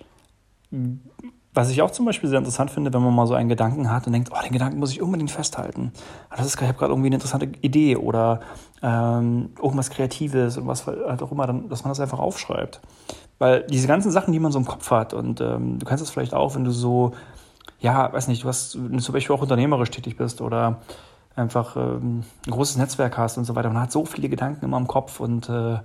was 1.55 1.71
ich 1.71 1.83
auch 1.83 1.91
zum 1.93 2.05
Beispiel 2.05 2.29
sehr 2.29 2.41
interessant 2.41 2.71
finde, 2.73 2.93
wenn 2.93 3.03
man 3.03 3.15
mal 3.15 3.29
so 3.29 3.35
einen 3.35 3.49
Gedanken 3.49 3.91
hat 3.91 4.07
und 4.07 4.13
denkt, 4.13 4.31
oh, 4.33 4.43
den 4.43 4.53
Gedanken 4.53 4.81
muss 4.81 4.91
ich 4.91 5.01
unbedingt 5.01 5.31
festhalten. 5.31 5.93
Ah, 6.29 6.37
das 6.37 6.47
ist, 6.47 6.61
ich 6.61 6.63
habe 6.67 6.77
gerade 6.77 6.93
irgendwie 6.93 7.07
eine 7.07 7.17
interessante 7.17 7.47
Idee 7.61 7.97
oder 7.97 8.41
ähm, 8.83 9.51
irgendwas 9.63 9.91
Kreatives 9.91 10.57
und 10.57 10.67
was 10.67 10.87
halt 10.87 11.23
auch 11.23 11.31
immer, 11.31 11.47
dann, 11.47 11.69
dass 11.69 11.85
man 11.85 11.93
das 11.93 12.01
einfach 12.01 12.19
aufschreibt. 12.19 12.81
Weil 13.39 13.63
diese 13.69 13.87
ganzen 13.87 14.11
Sachen, 14.11 14.33
die 14.33 14.41
man 14.41 14.51
so 14.51 14.59
im 14.59 14.65
Kopf 14.65 14.91
hat 14.91 15.15
und 15.15 15.41
ähm, 15.41 15.79
du 15.79 15.87
kennst 15.87 16.03
das 16.03 16.11
vielleicht 16.11 16.35
auch, 16.35 16.57
wenn 16.57 16.65
du 16.65 16.73
so, 16.73 17.13
ja, 17.79 18.13
weiß 18.13 18.27
nicht, 18.27 18.43
du 18.43 18.49
hast 18.49 18.71
zum 18.73 19.13
Beispiel 19.13 19.37
auch 19.37 19.43
unternehmerisch 19.43 19.91
tätig 19.91 20.17
bist 20.17 20.41
oder 20.41 20.81
einfach 21.37 21.77
ähm, 21.77 22.25
ein 22.47 22.51
großes 22.51 22.77
Netzwerk 22.77 23.17
hast 23.19 23.39
und 23.39 23.45
so 23.45 23.55
weiter. 23.55 23.71
Man 23.71 23.83
hat 23.83 23.93
so 23.93 24.05
viele 24.05 24.29
Gedanken 24.29 24.65
immer 24.65 24.77
im 24.77 24.87
Kopf 24.87 25.21
und 25.21 25.49
äh, 25.49 25.79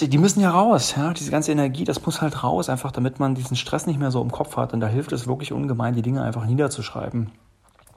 die, 0.00 0.18
müssen 0.18 0.40
ja 0.40 0.50
raus, 0.50 0.94
ja. 0.96 1.12
Diese 1.12 1.30
ganze 1.30 1.52
Energie, 1.52 1.84
das 1.84 2.04
muss 2.04 2.22
halt 2.22 2.42
raus, 2.42 2.68
einfach 2.68 2.92
damit 2.92 3.20
man 3.20 3.34
diesen 3.34 3.56
Stress 3.56 3.86
nicht 3.86 3.98
mehr 3.98 4.10
so 4.10 4.22
im 4.22 4.32
Kopf 4.32 4.56
hat. 4.56 4.72
Und 4.72 4.80
da 4.80 4.88
hilft 4.88 5.12
es 5.12 5.26
wirklich 5.26 5.52
ungemein, 5.52 5.94
die 5.94 6.02
Dinge 6.02 6.22
einfach 6.22 6.44
niederzuschreiben. 6.44 7.30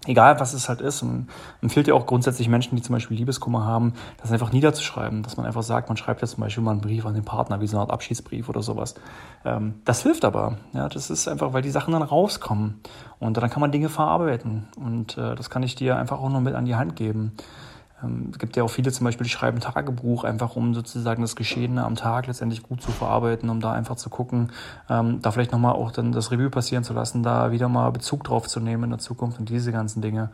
Egal, 0.05 0.39
was 0.39 0.53
es 0.53 0.69
halt 0.69 0.81
ist. 0.81 1.01
Und 1.01 1.27
empfiehlt 1.62 1.88
ja 1.88 1.93
auch 1.93 2.05
grundsätzlich 2.05 2.47
Menschen, 2.47 2.75
die 2.75 2.81
zum 2.81 2.93
Beispiel 2.93 3.17
Liebeskummer 3.17 3.65
haben, 3.65 3.93
das 4.21 4.31
einfach 4.31 4.51
niederzuschreiben. 4.51 5.24
Dass 5.24 5.38
man 5.38 5.45
einfach 5.45 5.63
sagt, 5.63 5.89
man 5.89 5.97
schreibt 5.97 6.21
jetzt 6.21 6.31
zum 6.31 6.41
Beispiel 6.41 6.63
mal 6.63 6.71
einen 6.71 6.81
Brief 6.81 7.05
an 7.05 7.13
den 7.13 7.25
Partner, 7.25 7.62
wie 7.62 7.67
so 7.67 7.77
eine 7.77 7.81
Art 7.81 7.91
Abschiedsbrief 7.91 8.50
oder 8.50 8.62
sowas. 8.62 8.95
Ähm, 9.43 9.75
das 9.85 10.03
hilft 10.03 10.25
aber. 10.25 10.57
Ja, 10.74 10.89
das 10.89 11.09
ist 11.09 11.27
einfach, 11.27 11.53
weil 11.53 11.62
die 11.62 11.71
Sachen 11.71 11.93
dann 11.93 12.03
rauskommen. 12.03 12.81
Und 13.19 13.38
dann 13.38 13.50
kann 13.50 13.62
man 13.62 13.71
Dinge 13.71 13.89
verarbeiten. 13.89 14.67
Und 14.77 15.17
äh, 15.17 15.35
das 15.35 15.50
kann 15.50 15.63
ich 15.63 15.75
dir 15.75 15.97
einfach 15.97 16.19
auch 16.19 16.29
noch 16.29 16.41
mit 16.41 16.55
an 16.55 16.65
die 16.65 16.75
Hand 16.75 16.95
geben. 16.95 17.33
Ähm, 18.03 18.29
es 18.31 18.39
gibt 18.39 18.55
ja 18.55 18.63
auch 18.63 18.69
viele 18.69 18.91
zum 18.91 19.05
Beispiel, 19.05 19.23
die 19.23 19.29
schreiben 19.29 19.59
Tagebuch, 19.59 20.23
einfach 20.23 20.55
um 20.55 20.73
sozusagen 20.73 21.21
das 21.21 21.35
Geschehene 21.35 21.83
am 21.83 21.95
Tag 21.95 22.27
letztendlich 22.27 22.63
gut 22.63 22.81
zu 22.81 22.91
verarbeiten, 22.91 23.49
um 23.49 23.59
da 23.61 23.71
einfach 23.71 23.95
zu 23.95 24.09
gucken, 24.09 24.51
ähm, 24.89 25.21
da 25.21 25.31
vielleicht 25.31 25.51
nochmal 25.51 25.73
auch 25.73 25.91
dann 25.91 26.11
das 26.11 26.31
Review 26.31 26.49
passieren 26.49 26.83
zu 26.83 26.93
lassen, 26.93 27.23
da 27.23 27.51
wieder 27.51 27.69
mal 27.69 27.89
Bezug 27.91 28.23
drauf 28.23 28.47
zu 28.47 28.59
nehmen 28.59 28.85
in 28.85 28.89
der 28.91 28.99
Zukunft 28.99 29.39
und 29.39 29.49
diese 29.49 29.71
ganzen 29.71 30.01
Dinge. 30.01 30.29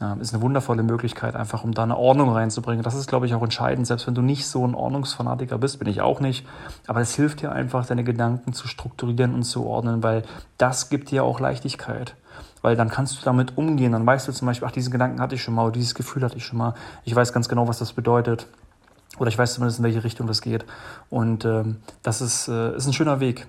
Ähm, 0.00 0.20
ist 0.20 0.34
eine 0.34 0.42
wundervolle 0.42 0.82
Möglichkeit, 0.82 1.36
einfach 1.36 1.64
um 1.64 1.72
da 1.72 1.84
eine 1.84 1.96
Ordnung 1.96 2.30
reinzubringen. 2.30 2.82
Das 2.82 2.94
ist, 2.94 3.06
glaube 3.06 3.26
ich, 3.26 3.34
auch 3.34 3.42
entscheidend, 3.42 3.86
selbst 3.86 4.06
wenn 4.06 4.14
du 4.14 4.22
nicht 4.22 4.46
so 4.46 4.66
ein 4.66 4.74
Ordnungsfanatiker 4.74 5.58
bist, 5.58 5.78
bin 5.78 5.88
ich 5.88 6.00
auch 6.00 6.20
nicht. 6.20 6.46
Aber 6.86 7.00
es 7.00 7.14
hilft 7.14 7.42
dir 7.42 7.52
einfach, 7.52 7.86
deine 7.86 8.04
Gedanken 8.04 8.52
zu 8.52 8.66
strukturieren 8.66 9.34
und 9.34 9.44
zu 9.44 9.64
ordnen, 9.64 10.02
weil 10.02 10.22
das 10.58 10.88
gibt 10.88 11.10
dir 11.10 11.24
auch 11.24 11.40
Leichtigkeit 11.40 12.16
weil 12.64 12.76
dann 12.76 12.88
kannst 12.88 13.20
du 13.20 13.24
damit 13.26 13.58
umgehen. 13.58 13.92
Dann 13.92 14.06
weißt 14.06 14.26
du 14.26 14.32
zum 14.32 14.46
Beispiel, 14.46 14.66
ach, 14.66 14.72
diesen 14.72 14.90
Gedanken 14.90 15.20
hatte 15.20 15.34
ich 15.34 15.42
schon 15.42 15.52
mal, 15.52 15.70
dieses 15.70 15.94
Gefühl 15.94 16.22
hatte 16.24 16.38
ich 16.38 16.46
schon 16.46 16.56
mal. 16.56 16.72
Ich 17.04 17.14
weiß 17.14 17.34
ganz 17.34 17.46
genau, 17.46 17.68
was 17.68 17.78
das 17.78 17.92
bedeutet. 17.92 18.46
Oder 19.18 19.28
ich 19.28 19.36
weiß 19.36 19.52
zumindest, 19.52 19.80
in 19.80 19.84
welche 19.84 20.02
Richtung 20.02 20.26
das 20.26 20.40
geht. 20.40 20.64
Und 21.10 21.44
ähm, 21.44 21.76
das 22.02 22.22
ist, 22.22 22.48
äh, 22.48 22.74
ist 22.74 22.86
ein 22.86 22.94
schöner 22.94 23.20
Weg. 23.20 23.46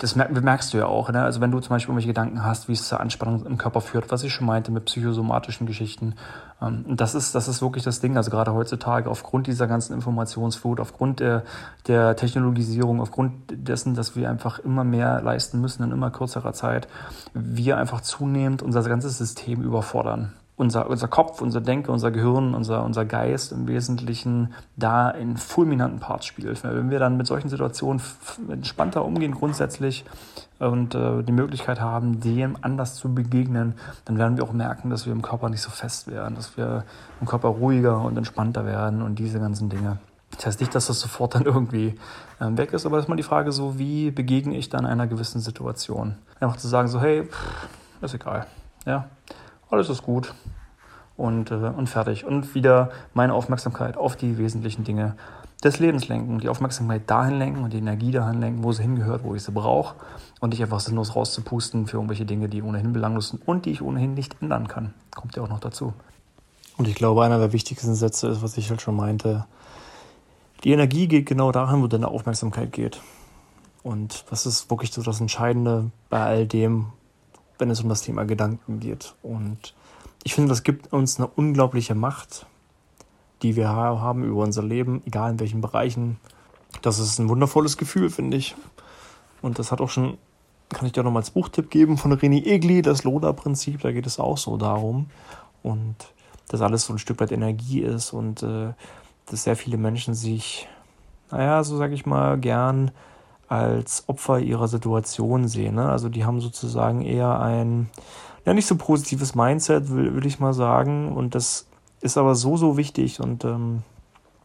Das 0.00 0.16
merkst 0.16 0.72
du 0.72 0.78
ja 0.78 0.86
auch. 0.86 1.10
Ne? 1.10 1.22
Also 1.22 1.42
wenn 1.42 1.50
du 1.50 1.60
zum 1.60 1.70
Beispiel 1.70 1.90
irgendwelche 1.90 2.08
Gedanken 2.08 2.42
hast, 2.42 2.66
wie 2.68 2.72
es 2.72 2.88
zur 2.88 2.98
Anspannung 2.98 3.44
im 3.44 3.58
Körper 3.58 3.82
führt, 3.82 4.10
was 4.10 4.22
ich 4.22 4.32
schon 4.32 4.46
meinte 4.46 4.72
mit 4.72 4.86
psychosomatischen 4.86 5.66
Geschichten. 5.66 6.14
Ähm, 6.62 6.96
das, 6.96 7.14
ist, 7.14 7.34
das 7.34 7.46
ist 7.46 7.60
wirklich 7.60 7.84
das 7.84 8.00
Ding. 8.00 8.16
Also 8.16 8.30
gerade 8.30 8.54
heutzutage 8.54 9.10
aufgrund 9.10 9.46
dieser 9.48 9.66
ganzen 9.66 9.92
Informationsflut, 9.92 10.80
aufgrund 10.80 11.20
der, 11.20 11.44
der 11.88 12.16
Technologisierung, 12.16 13.02
aufgrund 13.02 13.32
dessen, 13.50 13.94
dass 13.94 14.16
wir 14.16 14.30
einfach 14.30 14.58
immer 14.60 14.82
mehr 14.82 15.20
leisten 15.20 15.60
müssen 15.60 15.82
in 15.82 15.92
immer 15.92 16.10
kürzerer 16.10 16.54
Zeit, 16.54 16.88
wir 17.34 17.76
einfach 17.76 18.00
zunehmend 18.00 18.62
unser 18.62 18.82
ganzes 18.82 19.18
System 19.18 19.62
überfordern 19.62 20.32
unser, 20.56 20.88
unser 20.88 21.08
Kopf, 21.08 21.42
unser 21.42 21.60
Denken, 21.60 21.90
unser 21.90 22.10
Gehirn, 22.10 22.54
unser, 22.54 22.82
unser 22.82 23.04
Geist 23.04 23.52
im 23.52 23.68
Wesentlichen 23.68 24.54
da 24.76 25.10
in 25.10 25.36
fulminanten 25.36 26.00
Parts 26.00 26.26
spielt. 26.26 26.62
Wenn 26.64 26.90
wir 26.90 26.98
dann 26.98 27.16
mit 27.16 27.26
solchen 27.26 27.48
Situationen 27.48 28.00
entspannter 28.48 29.04
umgehen 29.04 29.32
grundsätzlich 29.32 30.04
und 30.58 30.94
äh, 30.94 31.22
die 31.22 31.32
Möglichkeit 31.32 31.80
haben, 31.80 32.20
dem 32.20 32.56
anders 32.62 32.94
zu 32.94 33.14
begegnen, 33.14 33.74
dann 34.06 34.16
werden 34.16 34.38
wir 34.38 34.44
auch 34.44 34.52
merken, 34.52 34.88
dass 34.88 35.04
wir 35.04 35.12
im 35.12 35.22
Körper 35.22 35.50
nicht 35.50 35.60
so 35.60 35.70
fest 35.70 36.10
werden, 36.10 36.34
dass 36.36 36.56
wir 36.56 36.84
im 37.20 37.26
Körper 37.26 37.48
ruhiger 37.48 38.00
und 38.00 38.16
entspannter 38.16 38.64
werden 38.64 39.02
und 39.02 39.18
diese 39.18 39.38
ganzen 39.38 39.68
Dinge. 39.68 39.98
Das 40.36 40.46
heißt 40.46 40.60
nicht, 40.60 40.74
dass 40.74 40.86
das 40.86 41.00
sofort 41.00 41.34
dann 41.34 41.44
irgendwie 41.44 41.98
ähm, 42.40 42.56
weg 42.56 42.72
ist, 42.72 42.86
aber 42.86 42.98
ist 42.98 43.08
mal 43.08 43.16
die 43.16 43.22
Frage 43.22 43.52
so, 43.52 43.78
wie 43.78 44.10
begegne 44.10 44.56
ich 44.56 44.70
dann 44.70 44.86
einer 44.86 45.06
gewissen 45.06 45.40
Situation? 45.40 46.16
Einfach 46.40 46.56
zu 46.56 46.68
sagen 46.68 46.88
so, 46.88 47.00
hey, 47.00 47.24
pff, 47.24 47.68
ist 48.02 48.14
egal, 48.14 48.46
ja, 48.84 49.06
alles 49.70 49.88
ist 49.88 50.02
gut 50.02 50.34
und, 51.16 51.50
äh, 51.50 51.54
und 51.54 51.88
fertig. 51.88 52.24
Und 52.24 52.54
wieder 52.54 52.90
meine 53.14 53.34
Aufmerksamkeit 53.34 53.96
auf 53.96 54.16
die 54.16 54.38
wesentlichen 54.38 54.84
Dinge 54.84 55.16
des 55.64 55.78
Lebens 55.78 56.08
lenken, 56.08 56.38
die 56.38 56.48
Aufmerksamkeit 56.48 57.08
dahin 57.08 57.38
lenken 57.38 57.64
und 57.64 57.72
die 57.72 57.78
Energie 57.78 58.10
dahin 58.10 58.40
lenken, 58.40 58.62
wo 58.62 58.72
sie 58.72 58.82
hingehört, 58.82 59.24
wo 59.24 59.34
ich 59.34 59.42
sie 59.42 59.52
brauche 59.52 59.94
und 60.40 60.50
nicht 60.50 60.62
einfach 60.62 60.80
sinnlos 60.80 61.16
rauszupusten 61.16 61.86
für 61.86 61.96
irgendwelche 61.96 62.26
Dinge, 62.26 62.48
die 62.48 62.62
ohnehin 62.62 62.92
belanglos 62.92 63.30
sind 63.30 63.46
und 63.48 63.64
die 63.64 63.70
ich 63.70 63.82
ohnehin 63.82 64.14
nicht 64.14 64.36
ändern 64.42 64.68
kann. 64.68 64.92
Kommt 65.14 65.34
ja 65.36 65.42
auch 65.42 65.48
noch 65.48 65.60
dazu. 65.60 65.94
Und 66.76 66.88
ich 66.88 66.94
glaube, 66.94 67.24
einer 67.24 67.38
der 67.38 67.52
wichtigsten 67.54 67.94
Sätze 67.94 68.28
ist, 68.28 68.42
was 68.42 68.58
ich 68.58 68.68
halt 68.68 68.82
schon 68.82 68.96
meinte, 68.96 69.46
die 70.62 70.72
Energie 70.72 71.08
geht 71.08 71.26
genau 71.26 71.52
dahin, 71.52 71.82
wo 71.82 71.86
deine 71.86 72.08
Aufmerksamkeit 72.08 72.72
geht. 72.72 73.00
Und 73.82 74.24
das 74.30 74.46
ist 74.46 74.68
wirklich 74.68 74.92
so 74.92 75.02
das 75.02 75.20
Entscheidende 75.20 75.90
bei 76.10 76.22
all 76.22 76.46
dem, 76.46 76.86
wenn 77.58 77.70
es 77.70 77.80
um 77.80 77.88
das 77.88 78.02
Thema 78.02 78.24
Gedanken 78.24 78.80
geht. 78.80 79.14
Und 79.22 79.74
ich 80.24 80.34
finde, 80.34 80.48
das 80.50 80.62
gibt 80.62 80.92
uns 80.92 81.18
eine 81.18 81.28
unglaubliche 81.28 81.94
Macht, 81.94 82.46
die 83.42 83.56
wir 83.56 83.68
haben 83.68 84.24
über 84.24 84.42
unser 84.42 84.62
Leben, 84.62 85.02
egal 85.06 85.32
in 85.32 85.40
welchen 85.40 85.60
Bereichen. 85.60 86.18
Das 86.82 86.98
ist 86.98 87.18
ein 87.18 87.28
wundervolles 87.28 87.76
Gefühl, 87.76 88.10
finde 88.10 88.36
ich. 88.36 88.54
Und 89.42 89.58
das 89.58 89.72
hat 89.72 89.80
auch 89.80 89.90
schon, 89.90 90.18
kann 90.70 90.86
ich 90.86 90.92
dir 90.92 91.02
nochmal 91.02 91.22
als 91.22 91.30
Buchtipp 91.30 91.70
geben, 91.70 91.98
von 91.98 92.12
René 92.12 92.44
Egli, 92.44 92.82
das 92.82 93.04
Loda-Prinzip. 93.04 93.80
Da 93.82 93.92
geht 93.92 94.06
es 94.06 94.18
auch 94.18 94.38
so 94.38 94.56
darum. 94.56 95.10
Und 95.62 95.96
dass 96.48 96.60
alles 96.60 96.84
so 96.84 96.92
ein 96.92 96.98
Stück 96.98 97.20
weit 97.20 97.32
Energie 97.32 97.80
ist 97.80 98.12
und 98.12 98.42
äh, 98.42 98.72
dass 99.26 99.44
sehr 99.44 99.56
viele 99.56 99.76
Menschen 99.76 100.14
sich, 100.14 100.68
naja, 101.30 101.62
so 101.64 101.76
sage 101.76 101.94
ich 101.94 102.06
mal, 102.06 102.38
gern 102.38 102.92
als 103.48 104.04
Opfer 104.08 104.40
ihrer 104.40 104.68
Situation 104.68 105.48
sehen. 105.48 105.76
Ne? 105.76 105.88
Also 105.88 106.08
die 106.08 106.24
haben 106.24 106.40
sozusagen 106.40 107.02
eher 107.02 107.40
ein, 107.40 107.88
ja 108.44 108.54
nicht 108.54 108.66
so 108.66 108.76
positives 108.76 109.34
Mindset, 109.34 109.94
will 109.94 110.26
ich 110.26 110.40
mal 110.40 110.52
sagen. 110.52 111.14
Und 111.16 111.34
das 111.34 111.66
ist 112.00 112.18
aber 112.18 112.34
so, 112.34 112.56
so 112.56 112.76
wichtig 112.76 113.20
und 113.20 113.44
ähm, 113.44 113.82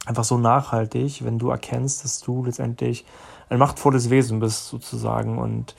einfach 0.05 0.23
so 0.23 0.37
nachhaltig, 0.37 1.23
wenn 1.23 1.39
du 1.39 1.49
erkennst, 1.49 2.03
dass 2.03 2.21
du 2.21 2.45
letztendlich 2.45 3.05
ein 3.49 3.59
machtvolles 3.59 4.09
Wesen 4.09 4.39
bist 4.39 4.67
sozusagen 4.67 5.37
und 5.37 5.75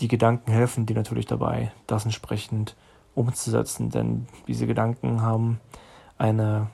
die 0.00 0.08
Gedanken 0.08 0.52
helfen 0.52 0.86
dir 0.86 0.94
natürlich 0.94 1.26
dabei, 1.26 1.72
das 1.86 2.04
entsprechend 2.04 2.76
umzusetzen, 3.14 3.90
denn 3.90 4.28
diese 4.46 4.66
Gedanken 4.66 5.22
haben 5.22 5.58
eine 6.18 6.68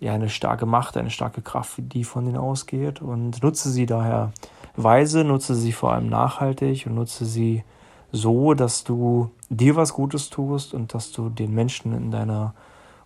ja 0.00 0.14
eine 0.14 0.28
starke 0.28 0.66
Macht, 0.66 0.96
eine 0.96 1.10
starke 1.10 1.42
Kraft, 1.42 1.74
die 1.78 2.04
von 2.04 2.26
ihnen 2.26 2.36
ausgeht 2.36 3.02
und 3.02 3.42
nutze 3.42 3.70
sie 3.70 3.86
daher 3.86 4.32
weise, 4.76 5.24
nutze 5.24 5.54
sie 5.54 5.72
vor 5.72 5.92
allem 5.92 6.08
nachhaltig 6.08 6.86
und 6.86 6.94
nutze 6.94 7.24
sie 7.26 7.64
so, 8.12 8.54
dass 8.54 8.82
du 8.82 9.30
dir 9.50 9.76
was 9.76 9.92
Gutes 9.92 10.30
tust 10.30 10.74
und 10.74 10.94
dass 10.94 11.12
du 11.12 11.28
den 11.28 11.54
Menschen 11.54 11.92
in 11.92 12.10
deiner 12.10 12.54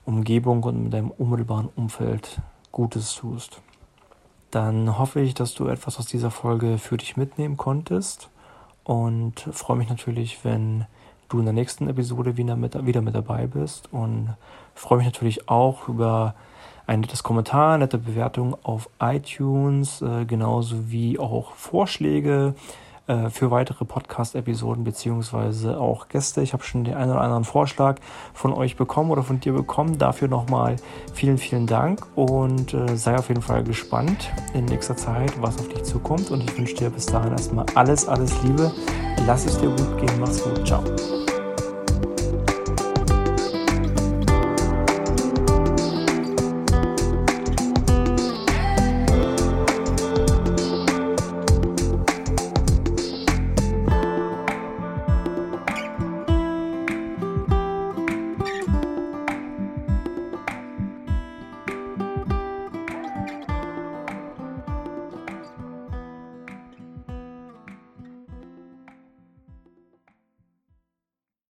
Umgebung 0.05 0.63
und 0.63 0.77
in 0.77 0.91
deinem 0.91 1.11
unmittelbaren 1.11 1.69
Umfeld 1.75 2.41
Gutes 2.71 3.15
tust. 3.15 3.61
Dann 4.51 4.99
hoffe 4.99 5.21
ich, 5.21 5.35
dass 5.35 5.55
du 5.55 5.67
etwas 5.67 5.99
aus 5.99 6.07
dieser 6.07 6.31
Folge 6.31 6.79
für 6.79 6.97
dich 6.97 7.17
mitnehmen 7.17 7.57
konntest 7.57 8.31
und 8.85 9.41
freue 9.53 9.77
mich 9.77 9.89
natürlich, 9.89 10.45
wenn 10.45 10.87
du 11.29 11.39
in 11.39 11.45
der 11.45 11.55
nächsten 11.55 11.89
Episode 11.89 12.37
wieder 12.37 12.55
mit, 12.55 12.87
wieder 12.87 13.01
mit 13.01 13.15
dabei 13.15 13.47
bist 13.47 13.93
und 13.93 14.35
freue 14.75 14.99
mich 14.99 15.07
natürlich 15.07 15.49
auch 15.49 15.89
über 15.89 16.35
ein 16.87 17.01
nettes 17.01 17.23
Kommentar, 17.23 17.79
nette 17.79 17.99
Bewertung 17.99 18.57
auf 18.63 18.89
iTunes, 19.01 20.03
äh, 20.03 20.25
genauso 20.25 20.91
wie 20.91 21.19
auch 21.19 21.55
Vorschläge 21.55 22.55
äh, 23.07 23.29
für 23.29 23.51
weitere 23.51 23.85
Podcast-Episoden 23.85 24.83
beziehungsweise 24.83 25.79
auch 25.79 26.09
Gäste. 26.09 26.41
Ich 26.41 26.55
habe 26.55 26.65
schon 26.65 26.85
den 26.85 26.95
einen 26.95 27.11
oder 27.11 27.21
anderen 27.21 27.45
Vorschlag 27.45 27.97
von 28.33 28.55
euch 28.55 28.77
bekommen 28.77 29.11
oder 29.11 29.23
von 29.23 29.41
dir 29.41 29.53
bekommen. 29.53 29.99
Dafür 29.99 30.29
nochmal 30.29 30.77
vielen, 31.13 31.37
vielen 31.37 31.67
Dank 31.67 32.07
und 32.15 32.73
äh, 32.73 32.97
sei 32.97 33.17
auf 33.17 33.29
jeden 33.29 33.43
Fall 33.43 33.63
gespannt 33.63 34.31
in 34.55 34.65
nächster 34.65 34.97
Zeit, 34.97 35.33
was 35.43 35.59
auf 35.59 35.69
dich 35.69 35.83
zukommt. 35.83 36.31
Und 36.31 36.45
ich 36.45 36.57
wünsche 36.57 36.77
dir 36.77 36.89
bis 36.89 37.05
dahin 37.05 37.33
erstmal 37.33 37.67
alles, 37.75 38.09
alles 38.09 38.43
Liebe. 38.43 38.73
Lass 39.27 39.45
es 39.45 39.59
dir 39.59 39.69
gut 39.69 39.99
gehen. 39.99 40.21
Mach's 40.21 40.43
gut. 40.43 40.67
Ciao. 40.67 40.83